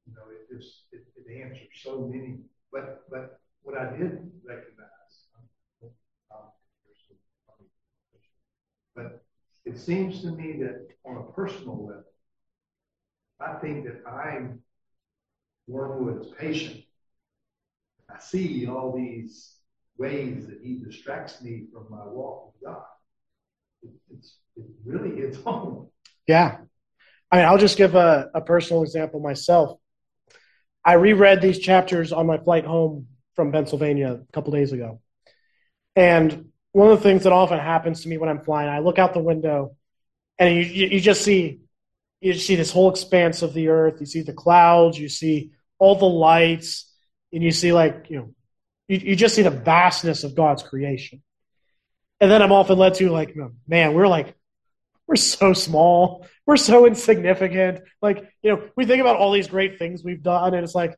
[0.07, 2.41] You know, it just, it, it answers so many,
[2.73, 5.27] but, but what I did recognize,
[6.31, 6.49] um,
[8.95, 9.25] but
[9.65, 12.05] it seems to me that on a personal level,
[13.41, 14.63] I think that I'm
[15.69, 16.83] Wormwood's patient.
[18.09, 19.58] I see all these
[19.99, 22.83] ways that he distracts me from my walk with God.
[23.83, 25.89] It, it's it really hits home.
[26.27, 26.59] Yeah.
[27.31, 29.79] I mean, I'll just give a, a personal example myself.
[30.85, 35.01] I reread these chapters on my flight home from Pennsylvania a couple days ago.
[35.95, 38.99] And one of the things that often happens to me when I'm flying, I look
[38.99, 39.77] out the window
[40.39, 41.61] and you, you, just see
[42.21, 44.01] you see this whole expanse of the earth.
[44.01, 46.93] You see the clouds, you see all the lights,
[47.33, 48.35] and you see like, you know,
[48.89, 51.23] you, you just see the vastness of God's creation.
[52.21, 53.37] And then I'm often led to like,
[53.69, 54.35] man, we're like
[55.09, 56.27] we're so small.
[56.47, 57.81] We're so insignificant.
[58.01, 60.97] Like, you know, we think about all these great things we've done, and it's like,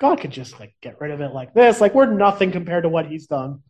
[0.00, 1.80] God could just like get rid of it like this.
[1.80, 3.62] Like, we're nothing compared to what He's done.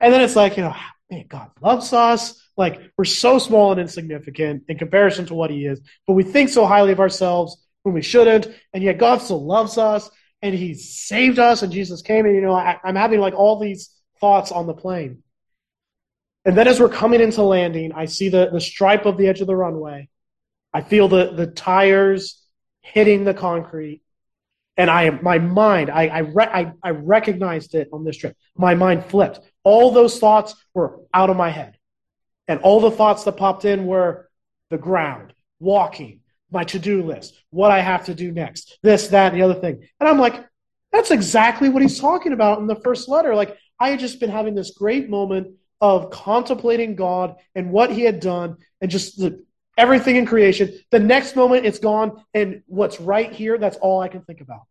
[0.00, 0.74] And then it's like, you know,
[1.10, 2.40] man, God loves us.
[2.56, 6.48] Like, we're so small and insignificant in comparison to what He is, but we think
[6.48, 8.48] so highly of ourselves when we shouldn't.
[8.72, 10.08] And yet, God still loves us,
[10.44, 12.26] and He saved us, and Jesus came.
[12.26, 13.88] And, you know, I, I'm having like all these
[14.20, 15.22] thoughts on the plane.
[16.44, 19.40] And then as we're coming into landing, I see the, the stripe of the edge
[19.40, 20.10] of the runway.
[20.70, 22.42] I feel the, the tires
[22.82, 24.02] hitting the concrete.
[24.76, 28.36] And I my mind, I, I, re, I, I recognized it on this trip.
[28.54, 29.40] My mind flipped.
[29.62, 31.78] All those thoughts were out of my head.
[32.48, 34.28] And all the thoughts that popped in were
[34.68, 36.20] the ground, walking,
[36.54, 39.60] my to do list, what I have to do next, this, that, and the other
[39.60, 39.86] thing.
[40.00, 40.42] And I'm like,
[40.92, 43.34] that's exactly what he's talking about in the first letter.
[43.34, 48.02] Like, I had just been having this great moment of contemplating God and what He
[48.02, 49.44] had done and just the,
[49.76, 50.78] everything in creation.
[50.90, 54.62] The next moment, it's gone, and what's right here, that's all I can think about.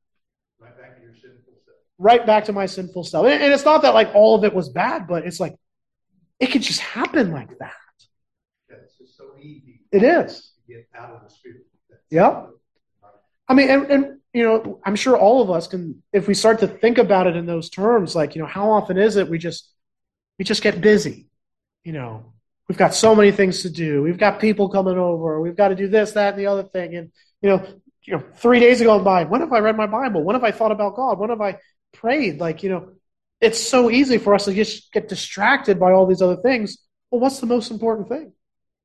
[0.59, 1.77] Right back to your sinful self.
[1.99, 3.25] Right back to my sinful self.
[3.25, 5.55] And, and it's not that like all of it was bad, but it's like
[6.39, 7.73] it could just happen like that.
[8.69, 10.53] Yeah, it's just so easy It is.
[10.67, 11.65] to get out of the spirit.
[12.13, 12.49] Yep.
[13.47, 16.59] I mean, and, and you know, I'm sure all of us can, if we start
[16.59, 19.39] to think about it in those terms, like you know, how often is it we
[19.39, 19.67] just
[20.37, 21.25] we just get busy.
[21.83, 22.33] You know,
[22.69, 24.03] we've got so many things to do.
[24.03, 25.41] We've got people coming over.
[25.41, 26.95] We've got to do this, that, and the other thing.
[26.95, 27.11] And
[27.41, 27.65] you know,
[28.03, 30.23] you know, three days ago by, when have I read my Bible?
[30.23, 31.17] When have I thought about God?
[31.17, 31.57] When have I
[31.93, 32.39] prayed?
[32.39, 32.91] Like, you know,
[33.41, 36.77] it's so easy for us to just get distracted by all these other things.
[37.09, 38.33] Well, what's the most important thing?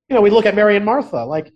[0.08, 1.52] You know, we look at Mary and Martha, like,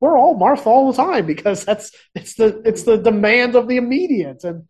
[0.00, 3.76] we're all Martha all the time because that's it's the it's the demand of the
[3.76, 4.44] immediate.
[4.44, 4.68] And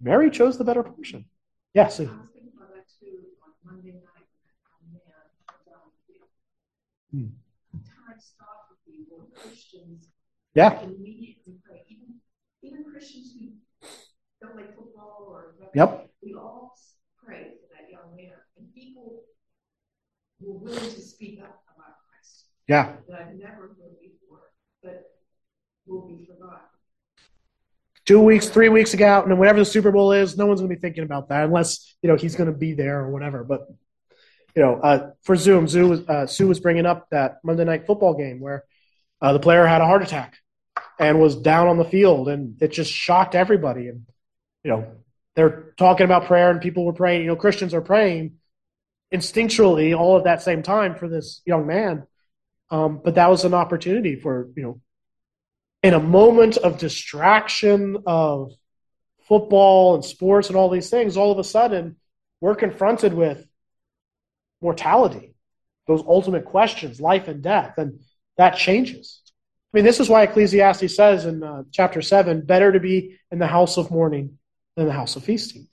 [0.00, 1.26] Mary chose the better portion.
[1.74, 1.98] Yes.
[1.98, 4.26] Yeah, I was thinking about that too on Monday night
[4.82, 6.28] when that man was down the field.
[7.10, 7.34] Hmm.
[7.82, 10.08] Time stopped with people, Christians
[10.54, 11.80] yeah, immediately pray.
[11.88, 12.20] Even
[12.62, 13.56] even Christians who
[14.40, 16.10] don't like football or whatever, Yep.
[16.22, 16.76] we all
[17.24, 18.36] pray for that young man.
[18.58, 19.24] And people
[20.40, 22.96] were willing to speak up about Christ yeah.
[23.08, 24.01] that I've never heard but
[25.92, 26.60] will be forgotten.
[28.04, 30.70] two weeks, three weeks ago, and then whenever the Super Bowl is, no one's going
[30.70, 33.44] to be thinking about that unless you know he's going to be there or whatever.
[33.44, 33.68] But
[34.56, 37.86] you know, uh, for Zoom, Sue was, uh, Sue was bringing up that Monday night
[37.86, 38.64] football game where
[39.20, 40.36] uh, the player had a heart attack
[40.98, 43.88] and was down on the field, and it just shocked everybody.
[43.88, 44.06] And
[44.64, 44.92] you know,
[45.34, 48.34] they're talking about prayer and people were praying, you know, Christians are praying
[49.12, 52.06] instinctually all at that same time for this young man.
[52.70, 54.80] Um, but that was an opportunity for, you know,
[55.82, 58.52] in a moment of distraction of
[59.28, 61.96] football and sports and all these things, all of a sudden
[62.40, 63.46] we're confronted with
[64.60, 65.34] mortality,
[65.86, 68.00] those ultimate questions, life and death, and
[68.36, 69.20] that changes.
[69.72, 73.38] I mean, this is why Ecclesiastes says in uh, chapter 7 better to be in
[73.38, 74.38] the house of mourning
[74.76, 75.66] than the house of feasting.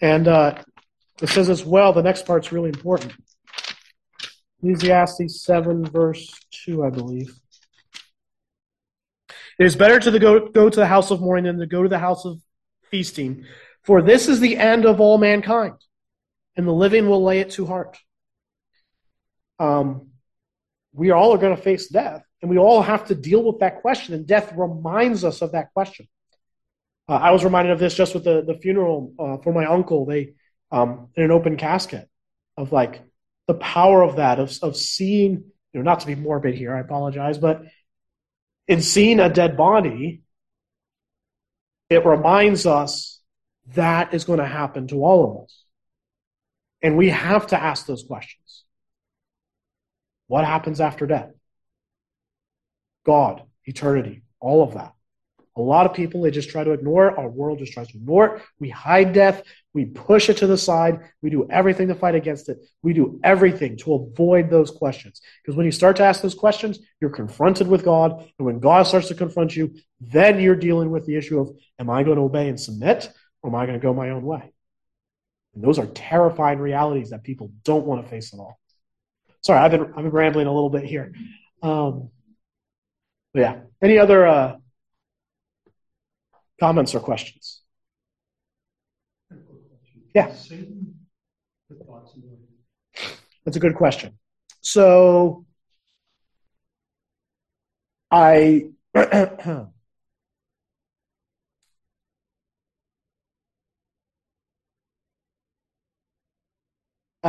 [0.00, 0.62] And uh,
[1.22, 3.14] it says as well, the next part's really important.
[4.58, 7.34] Ecclesiastes 7, verse 2, I believe.
[9.58, 11.88] It is better to go, go to the house of mourning than to go to
[11.88, 12.40] the house of
[12.90, 13.44] feasting,
[13.82, 15.74] for this is the end of all mankind,
[16.56, 17.98] and the living will lay it to heart.
[19.58, 20.08] Um,
[20.92, 23.80] we all are going to face death, and we all have to deal with that
[23.80, 26.08] question, and death reminds us of that question.
[27.08, 30.06] Uh, I was reminded of this just with the, the funeral uh, for my uncle.
[30.06, 30.34] They
[30.72, 32.08] um, in an open casket
[32.56, 33.02] of like
[33.46, 35.32] the power of that of of seeing
[35.72, 36.74] you know not to be morbid here.
[36.74, 37.62] I apologize, but
[38.66, 40.22] in seeing a dead body,
[41.90, 43.20] it reminds us
[43.74, 45.64] that is going to happen to all of us,
[46.82, 48.64] and we have to ask those questions.
[50.26, 51.30] What happens after death?
[53.04, 54.94] God, eternity, all of that.
[55.56, 57.18] A lot of people, they just try to ignore it.
[57.18, 58.42] Our world just tries to ignore it.
[58.58, 59.42] We hide death.
[59.72, 61.00] We push it to the side.
[61.22, 62.58] We do everything to fight against it.
[62.82, 65.20] We do everything to avoid those questions.
[65.42, 68.28] Because when you start to ask those questions, you're confronted with God.
[68.38, 71.88] And when God starts to confront you, then you're dealing with the issue of, am
[71.88, 73.10] I going to obey and submit
[73.42, 74.52] or am I going to go my own way?
[75.54, 78.58] And those are terrifying realities that people don't want to face at all.
[79.42, 81.12] Sorry, I've been, I've been rambling a little bit here.
[81.62, 82.10] Um,
[83.34, 83.60] yeah.
[83.80, 84.56] Any other, uh,
[86.60, 87.62] Comments or questions?
[90.14, 90.32] Yeah.
[93.44, 94.18] That's a good question.
[94.60, 95.44] So
[98.10, 99.66] I uh,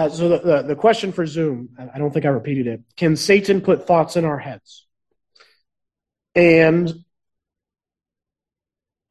[0.09, 2.81] so the, the, the, question for Zoom, I don't think I repeated it.
[2.95, 4.85] Can Satan put thoughts in our heads?
[6.35, 7.04] And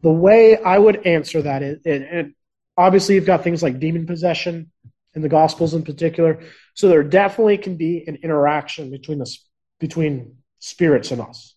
[0.05, 2.35] the way I would answer that is, and
[2.77, 4.71] obviously you've got things like demon possession
[5.15, 6.43] in the Gospels in particular.
[6.75, 9.35] So there definitely can be an interaction between the
[9.81, 11.55] between spirits and us.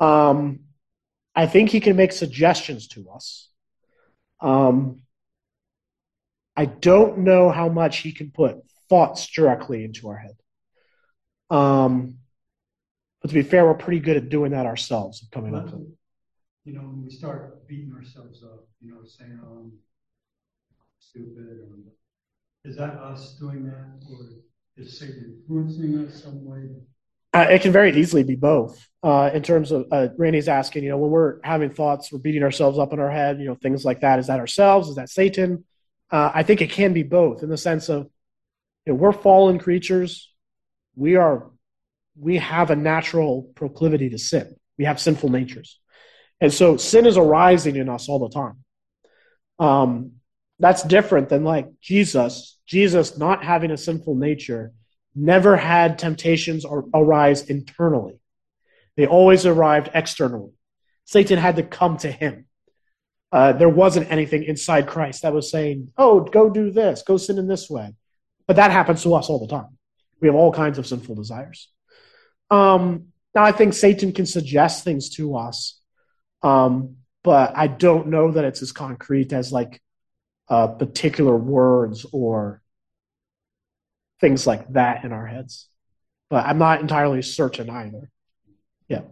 [0.00, 0.60] Um,
[1.32, 3.48] I think he can make suggestions to us.
[4.40, 5.02] Um,
[6.56, 8.56] I don't know how much he can put
[8.88, 10.36] thoughts directly into our head.
[11.50, 12.16] Um,
[13.22, 15.97] but to be fair, we're pretty good at doing that ourselves, coming up with
[16.68, 19.72] you know, when we start beating ourselves up, you know, saying, oh, I'm
[20.98, 24.26] stupid, or is that us doing that, or
[24.76, 26.68] is Satan influencing us some way?
[27.32, 28.86] Uh, it can very easily be both.
[29.02, 32.42] Uh, in terms of uh, Randy's asking, you know, when we're having thoughts, we're beating
[32.42, 34.18] ourselves up in our head, you know, things like that.
[34.18, 34.90] Is that ourselves?
[34.90, 35.64] Is that Satan?
[36.10, 38.10] Uh, I think it can be both in the sense of,
[38.84, 40.30] you know, we're fallen creatures.
[40.96, 41.50] We are,
[42.18, 44.56] we have a natural proclivity to sin.
[44.76, 45.78] We have sinful natures.
[46.40, 48.64] And so sin is arising in us all the time.
[49.58, 50.12] Um,
[50.58, 52.58] that's different than like Jesus.
[52.66, 54.72] Jesus, not having a sinful nature,
[55.14, 58.20] never had temptations or arise internally.
[58.96, 60.52] They always arrived externally.
[61.04, 62.46] Satan had to come to him.
[63.30, 67.38] Uh, there wasn't anything inside Christ that was saying, oh, go do this, go sin
[67.38, 67.94] in this way.
[68.46, 69.78] But that happens to us all the time.
[70.20, 71.68] We have all kinds of sinful desires.
[72.50, 75.77] Um, now, I think Satan can suggest things to us
[76.42, 79.80] um, but I don't know that it's as concrete as like
[80.48, 82.62] uh, particular words or
[84.20, 85.68] things like that in our heads.
[86.30, 88.10] But I'm not entirely certain either.
[88.88, 89.02] Yeah.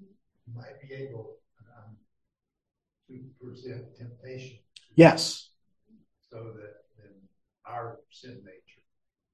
[0.00, 1.96] You might be able um,
[3.08, 4.58] to present temptation.
[4.94, 5.50] Yes.
[6.30, 7.14] So that then
[7.66, 8.82] our sin nature.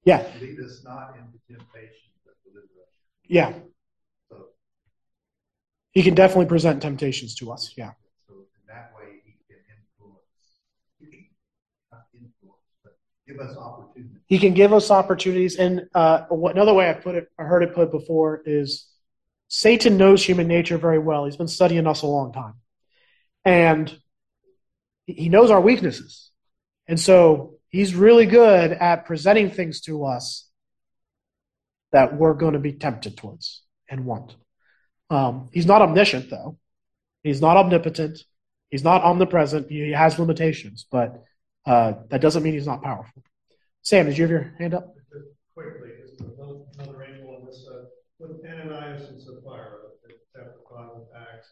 [0.05, 0.25] Yeah.
[0.41, 2.93] Lead us not into temptation, but deliver us.
[3.27, 3.53] Yeah.
[5.95, 7.73] He can definitely present temptations to us.
[7.77, 7.91] Yeah.
[8.27, 10.19] So in that way, he can influence,
[11.89, 14.21] not influence, but give us opportunities.
[14.27, 17.73] He can give us opportunities, and uh, another way I put it, I heard it
[17.73, 18.87] put before, is
[19.47, 21.23] Satan knows human nature very well.
[21.23, 22.55] He's been studying us a long time,
[23.45, 23.97] and
[25.05, 26.29] he knows our weaknesses,
[26.87, 30.49] and so he's really good at presenting things to us
[31.93, 34.35] that we're going to be tempted towards and want.
[35.09, 36.57] Um, he's not omniscient, though.
[37.23, 38.19] He's not omnipotent.
[38.69, 39.69] He's not omnipresent.
[39.69, 41.23] He has limitations, but
[41.65, 43.23] uh, that doesn't mean he's not powerful.
[43.81, 44.95] Sam, did you have your hand up?
[45.53, 47.85] Quickly, another angle on this, uh,
[48.19, 49.77] with Ananias and Sapphira,
[50.35, 51.47] chapter five of Acts,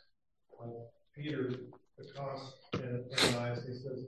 [0.61, 0.65] uh,
[1.15, 1.53] Peter
[1.99, 4.07] accosts Ananias, he says,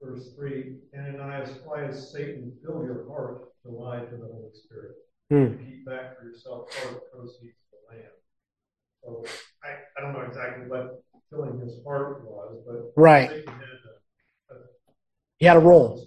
[0.00, 4.96] verse three, Ananias, why has Satan fill your heart to lie to the Holy Spirit?
[5.30, 5.62] Hmm.
[5.62, 8.12] Keep back for yourself part of the proceeds of the land.
[9.02, 9.24] So
[9.62, 13.30] I, I don't know exactly what filling his heart was, but Right.
[13.30, 13.62] Satan had
[14.50, 14.54] a,
[15.38, 16.06] He had a role.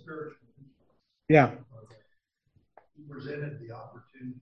[1.28, 1.52] Yeah.
[2.96, 4.40] He presented the opportunity.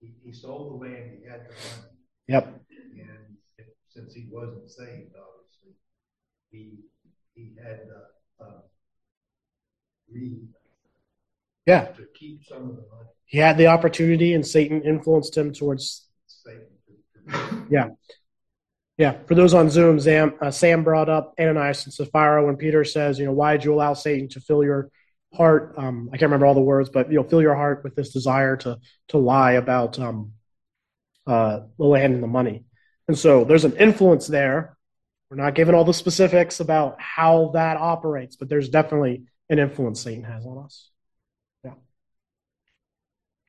[0.00, 1.92] He, he sold the land, he had the money,
[2.28, 2.60] Yep.
[3.00, 5.74] and if- since he wasn't saved, obviously,
[6.50, 6.78] he,
[7.34, 7.80] he had,
[8.40, 8.60] uh, uh,
[10.10, 10.48] greed
[11.66, 11.86] Yeah.
[11.92, 16.09] to keep some of the money, He had the opportunity, and Satan influenced him towards.
[17.68, 17.90] Yeah.
[18.96, 19.18] Yeah.
[19.26, 23.18] For those on Zoom, Sam, uh, Sam brought up Ananias and Sapphira when Peter says,
[23.18, 24.90] you know, why did you allow Satan to fill your
[25.32, 25.74] heart?
[25.76, 28.12] Um, I can't remember all the words, but you know, fill your heart with this
[28.12, 30.32] desire to to lie about um,
[31.26, 32.64] uh, the land and the money.
[33.08, 34.76] And so there's an influence there.
[35.30, 40.00] We're not given all the specifics about how that operates, but there's definitely an influence
[40.00, 40.90] Satan has on us.
[41.64, 41.74] Yeah.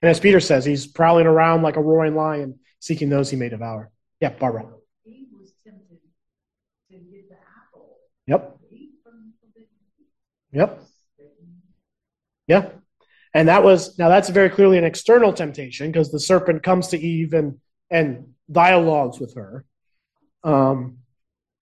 [0.02, 3.48] And as Peter says, he's prowling around like a roaring lion, seeking those he may
[3.48, 3.90] devour.
[4.20, 4.66] Yeah, Barbara.
[5.04, 6.00] He was tempted
[6.90, 7.98] to get the apple.
[8.28, 8.58] Yep.
[8.72, 10.60] Eat from the forbidden fruit.
[10.60, 10.84] Yep.
[12.48, 12.70] Yeah.
[13.34, 17.00] And that was now that's very clearly an external temptation because the serpent comes to
[17.00, 17.60] Eve and
[17.90, 19.64] and dialogues with her.
[20.44, 20.98] Um,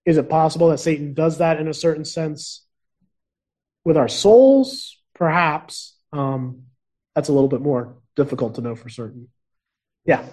[0.06, 2.66] is it possible that Satan does that in a certain sense
[3.84, 4.98] with our souls?
[5.14, 5.96] Perhaps.
[6.12, 6.64] Um,
[7.14, 9.28] that's a little bit more difficult to know for certain.
[10.06, 10.26] Yeah.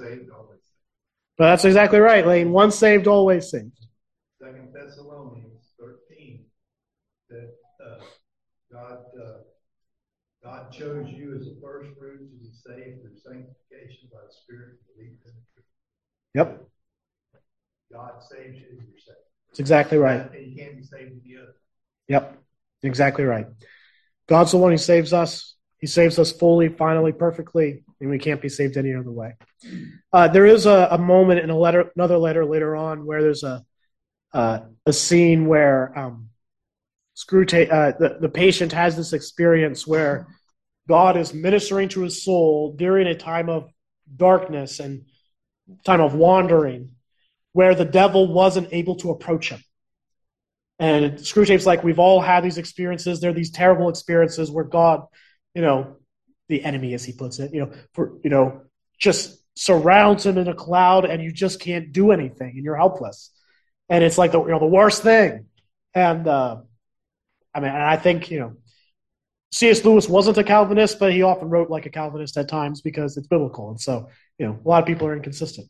[1.39, 2.51] But that's exactly right, Lane.
[2.51, 3.73] Once saved, always saved.
[4.41, 6.47] Second Thessalonians thirteen,
[7.29, 8.05] that, uh,
[8.73, 9.39] God, uh,
[10.43, 14.69] God chose you as the first fruit to be saved through sanctification by the Spirit
[14.71, 15.67] and belief in the truth.
[16.35, 16.69] Yep.
[17.93, 19.19] God saves you, you're saved.
[19.51, 20.23] That's exactly right.
[20.33, 21.55] And you can't be saved with the other.
[22.09, 22.39] Yep,
[22.83, 23.47] exactly right.
[24.27, 25.56] God's the one who saves us.
[25.79, 29.35] He saves us fully, finally, perfectly, and we can't be saved any other way.
[30.13, 33.45] Uh, there is a, a moment in a letter, another letter later on, where there's
[33.45, 33.65] a
[34.33, 36.29] uh, a scene where um,
[37.17, 40.27] Screwtape, uh, the the patient has this experience where
[40.89, 43.71] God is ministering to his soul during a time of
[44.15, 45.05] darkness and
[45.85, 46.93] time of wandering,
[47.53, 49.63] where the devil wasn't able to approach him.
[50.79, 53.19] And Screwtape's like, we've all had these experiences.
[53.19, 55.07] They're these terrible experiences where God,
[55.57, 55.97] you know,
[56.49, 58.61] the enemy, as he puts it, you know, for you know,
[58.99, 63.31] just surrounds him in a cloud, and you just can't do anything, and you're helpless.
[63.89, 65.47] And it's like the you know the worst thing.
[65.95, 66.59] And uh,
[67.55, 68.53] I mean, and I think you know,
[69.51, 69.83] C.S.
[69.83, 73.27] Lewis wasn't a Calvinist, but he often wrote like a Calvinist at times because it's
[73.27, 75.69] biblical, and so you know, a lot of people are inconsistent.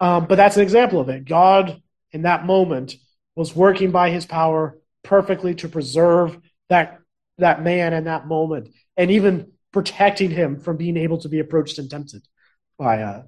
[0.00, 1.26] Um, but that's an example of it.
[1.26, 1.80] God,
[2.10, 2.96] in that moment,
[3.36, 6.98] was working by His power perfectly to preserve that
[7.38, 8.68] that man in that moment,
[8.98, 12.22] and even protecting him from being able to be approached and tempted
[12.78, 13.22] by uh,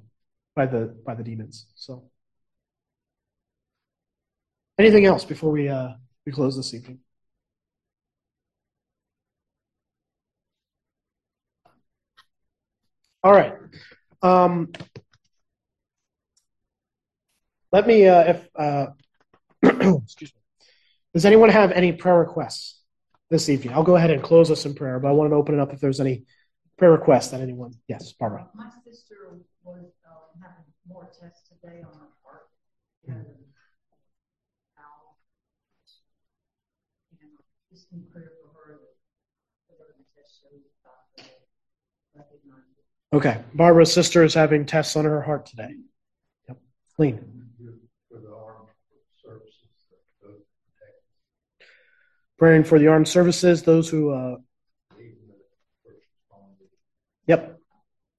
[0.55, 1.67] by the by the demons.
[1.77, 2.11] So,
[4.79, 5.91] anything else before we uh,
[6.27, 6.99] we close this evening?
[13.23, 13.53] All right.
[14.23, 14.73] Um,
[17.73, 18.87] let me, uh, if, uh,
[19.63, 20.41] excuse me.
[21.15, 22.80] Does anyone have any prayer requests
[23.31, 23.73] this evening?
[23.75, 25.73] I'll go ahead and close us in prayer, but I wanted to open it up
[25.73, 26.25] if there's any
[26.77, 27.73] prayer requests that anyone.
[27.89, 28.49] Yes, Barbara.
[28.55, 32.49] My sister was um, having more tests today on her heart.
[34.77, 35.15] how-
[37.21, 37.31] And
[37.73, 38.81] just in prayer for her
[39.69, 41.25] that the test shows, God will.
[43.19, 43.41] Okay.
[43.55, 45.75] Barbara's sister is having tests on her heart today.
[46.49, 46.59] Yep.
[46.99, 47.19] Lean.
[48.09, 48.69] For the armed
[49.23, 49.55] services.
[49.91, 50.29] that go
[50.79, 51.03] protect
[52.41, 54.39] Praying for the armed services, those who, uh,
[57.27, 57.61] yep,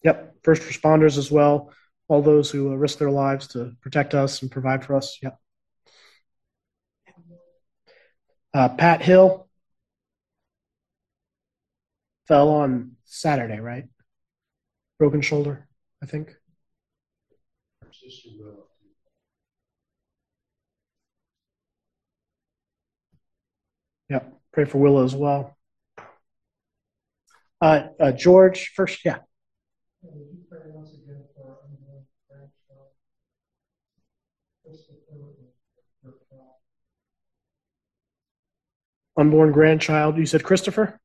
[0.03, 1.73] yep, first responders as well,
[2.07, 5.17] all those who uh, risk their lives to protect us and provide for us.
[5.23, 5.39] Yep.
[8.53, 9.49] Uh, Pat Hill
[12.27, 13.85] fell on Saturday, right?
[14.99, 15.67] Broken shoulder,
[16.03, 16.35] I think.
[17.81, 18.67] Her sister will.
[24.11, 24.33] Yep.
[24.51, 25.55] Pray for Willow as well.
[27.61, 29.19] Uh, uh, George, first, yeah.
[30.03, 32.89] And would you pray once again for our unborn grandchild?
[34.65, 35.47] Christopher and
[36.03, 36.49] her child.
[39.15, 40.17] unborn grandchild.
[40.17, 40.99] You said Christopher?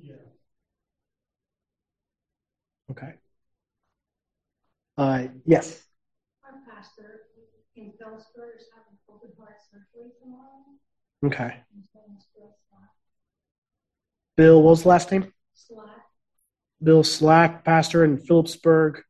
[0.00, 0.14] Yeah.
[2.90, 3.12] Okay.
[4.96, 5.80] Uh, yes.
[6.44, 7.20] Our pastor
[7.76, 10.74] in Phillipsburg is having open heart surgery tomorrow.
[11.24, 11.62] Okay.
[11.74, 12.90] His name is Bill Slack.
[14.38, 15.32] Bill, what was the last name?
[15.52, 15.88] Slack.
[16.80, 19.02] Bill Slack, pastor in Phillipsburg.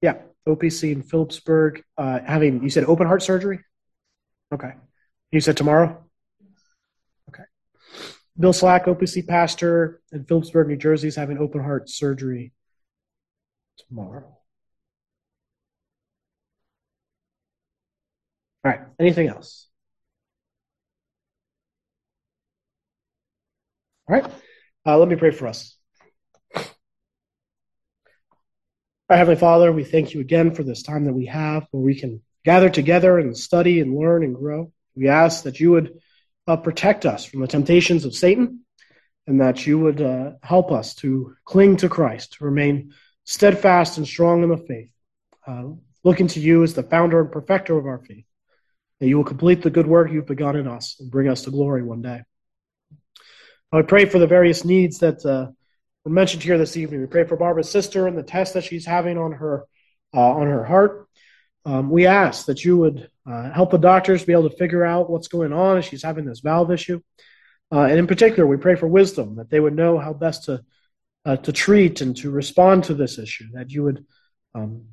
[0.00, 0.16] Yeah,
[0.48, 1.82] OPC in Phillipsburg.
[1.98, 3.60] Uh, having, you said open heart surgery?
[4.52, 4.72] Okay.
[5.30, 6.02] You said tomorrow?
[7.28, 7.42] Okay.
[8.38, 12.54] Bill Slack, OPC pastor in Phillipsburg, New Jersey, is having open heart surgery
[13.76, 14.38] tomorrow.
[18.64, 18.80] All right.
[18.98, 19.68] Anything else?
[24.12, 24.30] All right.
[24.84, 25.74] Uh, let me pray for us.
[29.08, 31.94] Our Heavenly Father, we thank you again for this time that we have where we
[31.94, 34.70] can gather together and study and learn and grow.
[34.94, 35.98] We ask that you would
[36.46, 38.66] uh, protect us from the temptations of Satan
[39.26, 42.92] and that you would uh, help us to cling to Christ, to remain
[43.24, 44.92] steadfast and strong in the faith,
[45.46, 45.68] uh,
[46.04, 48.26] looking to you as the founder and perfecter of our faith,
[49.00, 51.50] that you will complete the good work you've begun in us and bring us to
[51.50, 52.22] glory one day.
[53.74, 55.50] I pray for the various needs that uh,
[56.04, 57.00] were mentioned here this evening.
[57.00, 59.64] We pray for Barbara's sister and the test that she's having on her
[60.14, 61.08] uh, on her heart.
[61.64, 65.08] Um, we ask that you would uh, help the doctors be able to figure out
[65.08, 67.00] what's going on as she's having this valve issue.
[67.72, 70.62] Uh, and in particular, we pray for wisdom that they would know how best to
[71.24, 73.46] uh, to treat and to respond to this issue.
[73.54, 74.04] That you would
[74.54, 74.84] um,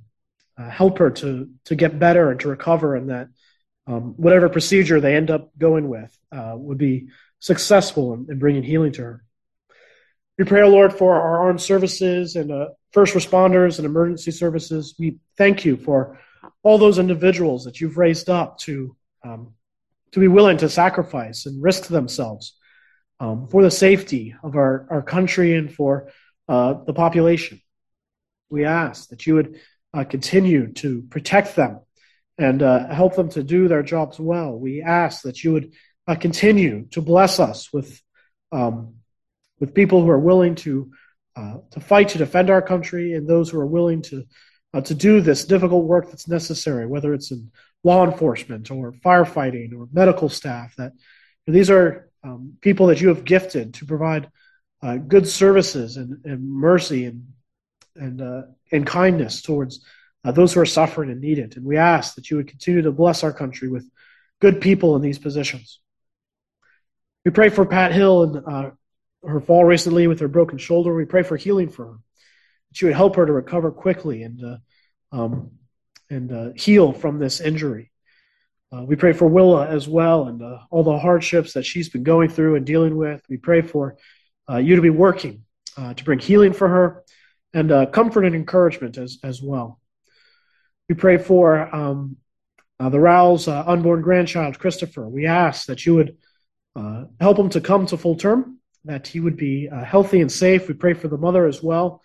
[0.58, 3.28] uh, help her to to get better and to recover, and that
[3.88, 7.10] um, whatever procedure they end up going with uh, would be
[7.40, 9.24] successful in, in, bringing healing to her.
[10.38, 14.96] We pray, Lord, for our armed services and uh, first responders and emergency services.
[14.98, 16.20] We thank you for
[16.64, 19.54] all those individuals that you've raised up to um,
[20.12, 22.58] to be willing to sacrifice and risk themselves
[23.20, 26.12] um, for the safety of our, our country and for
[26.48, 27.62] uh, the population.
[28.50, 29.60] We ask that you would
[29.94, 31.82] uh, continue to protect them
[32.38, 34.58] and uh, help them to do their jobs well.
[34.58, 35.74] We ask that you would
[36.10, 38.01] uh, continue to bless us with
[38.51, 38.95] um,
[39.60, 40.91] with people who are willing to
[41.36, 44.26] uh, to fight to defend our country and those who are willing to
[44.74, 47.51] uh, to do this difficult work that's necessary, whether it's in
[47.84, 50.76] law enforcement or firefighting or medical staff.
[50.78, 50.93] That
[51.45, 54.32] these are um, people that you have gifted to provide
[54.82, 57.28] uh, good services and, and, mercy and
[57.95, 58.41] and uh,
[58.72, 59.86] and kindness towards
[60.24, 61.55] uh, those who are suffering and need it.
[61.55, 63.88] And we ask that you would continue to bless our country with
[64.41, 65.80] good people in these positions.
[67.26, 68.72] We pray for Pat Hill and uh,
[69.26, 70.96] her fall recently with her broken shoulder.
[70.96, 71.98] We pray for healing for her.
[72.70, 74.58] That you would help her to recover quickly and uh,
[75.12, 75.52] um,
[76.10, 77.92] and uh, heal from this injury.
[78.72, 82.04] Uh, we pray for Willa as well and uh, all the hardships that she's been
[82.04, 83.22] going through and dealing with.
[83.28, 83.98] We pray for
[84.50, 85.44] uh, you to be working
[85.96, 87.06] to bring healing for her
[87.54, 89.80] and comfort and encouragement as, as well.
[90.90, 92.18] We pray for um,
[92.80, 95.08] the Rowell's unborn grandchild, Christopher.
[95.08, 96.18] We ask that you would
[96.76, 100.32] uh, help him to come to full term, that he would be uh, healthy and
[100.32, 100.68] safe.
[100.68, 102.02] We pray for the mother as well,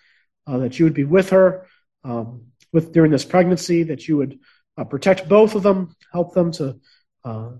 [0.47, 1.67] uh, that you would be with her
[2.03, 4.39] um, with during this pregnancy, that you would
[4.77, 6.79] uh, protect both of them, help them to
[7.25, 7.51] uh,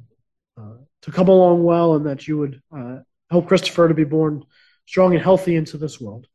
[1.03, 2.63] to come along well, and that you would
[3.31, 4.45] help Christopher to be born
[4.87, 6.27] strong and healthy into this world.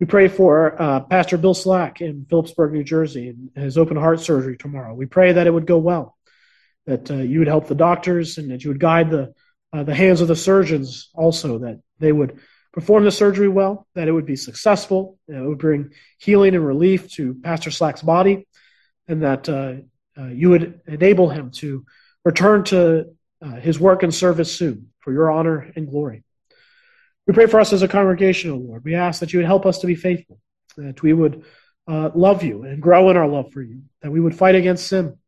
[0.00, 4.20] We pray for uh, Pastor Bill Slack in Phillipsburg, New Jersey, and his open heart
[4.20, 4.94] surgery tomorrow.
[4.94, 6.16] We pray that it would go well,
[6.86, 9.34] that uh, you would help the doctors, and that you would guide the
[9.72, 12.38] uh, the hands of the surgeons also, that they would
[12.72, 17.10] perform the surgery well, that it would be successful, it would bring healing and relief
[17.12, 18.46] to Pastor Slack's body,
[19.08, 19.74] and that uh,
[20.18, 21.84] uh, you would enable him to
[22.24, 26.22] return to uh, his work and service soon for your honor and glory.
[27.26, 28.84] We pray for us as a congregation, O Lord.
[28.84, 30.38] We ask that you would help us to be faithful,
[30.76, 31.44] that we would
[31.86, 34.86] uh, love you and grow in our love for you, that we would fight against
[34.86, 35.18] sin,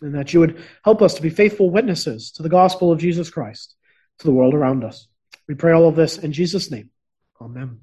[0.00, 3.30] and that you would help us to be faithful witnesses to the gospel of Jesus
[3.30, 3.74] Christ
[4.18, 5.08] to the world around us.
[5.48, 6.90] We pray all of this in Jesus' name.
[7.40, 7.80] Amen.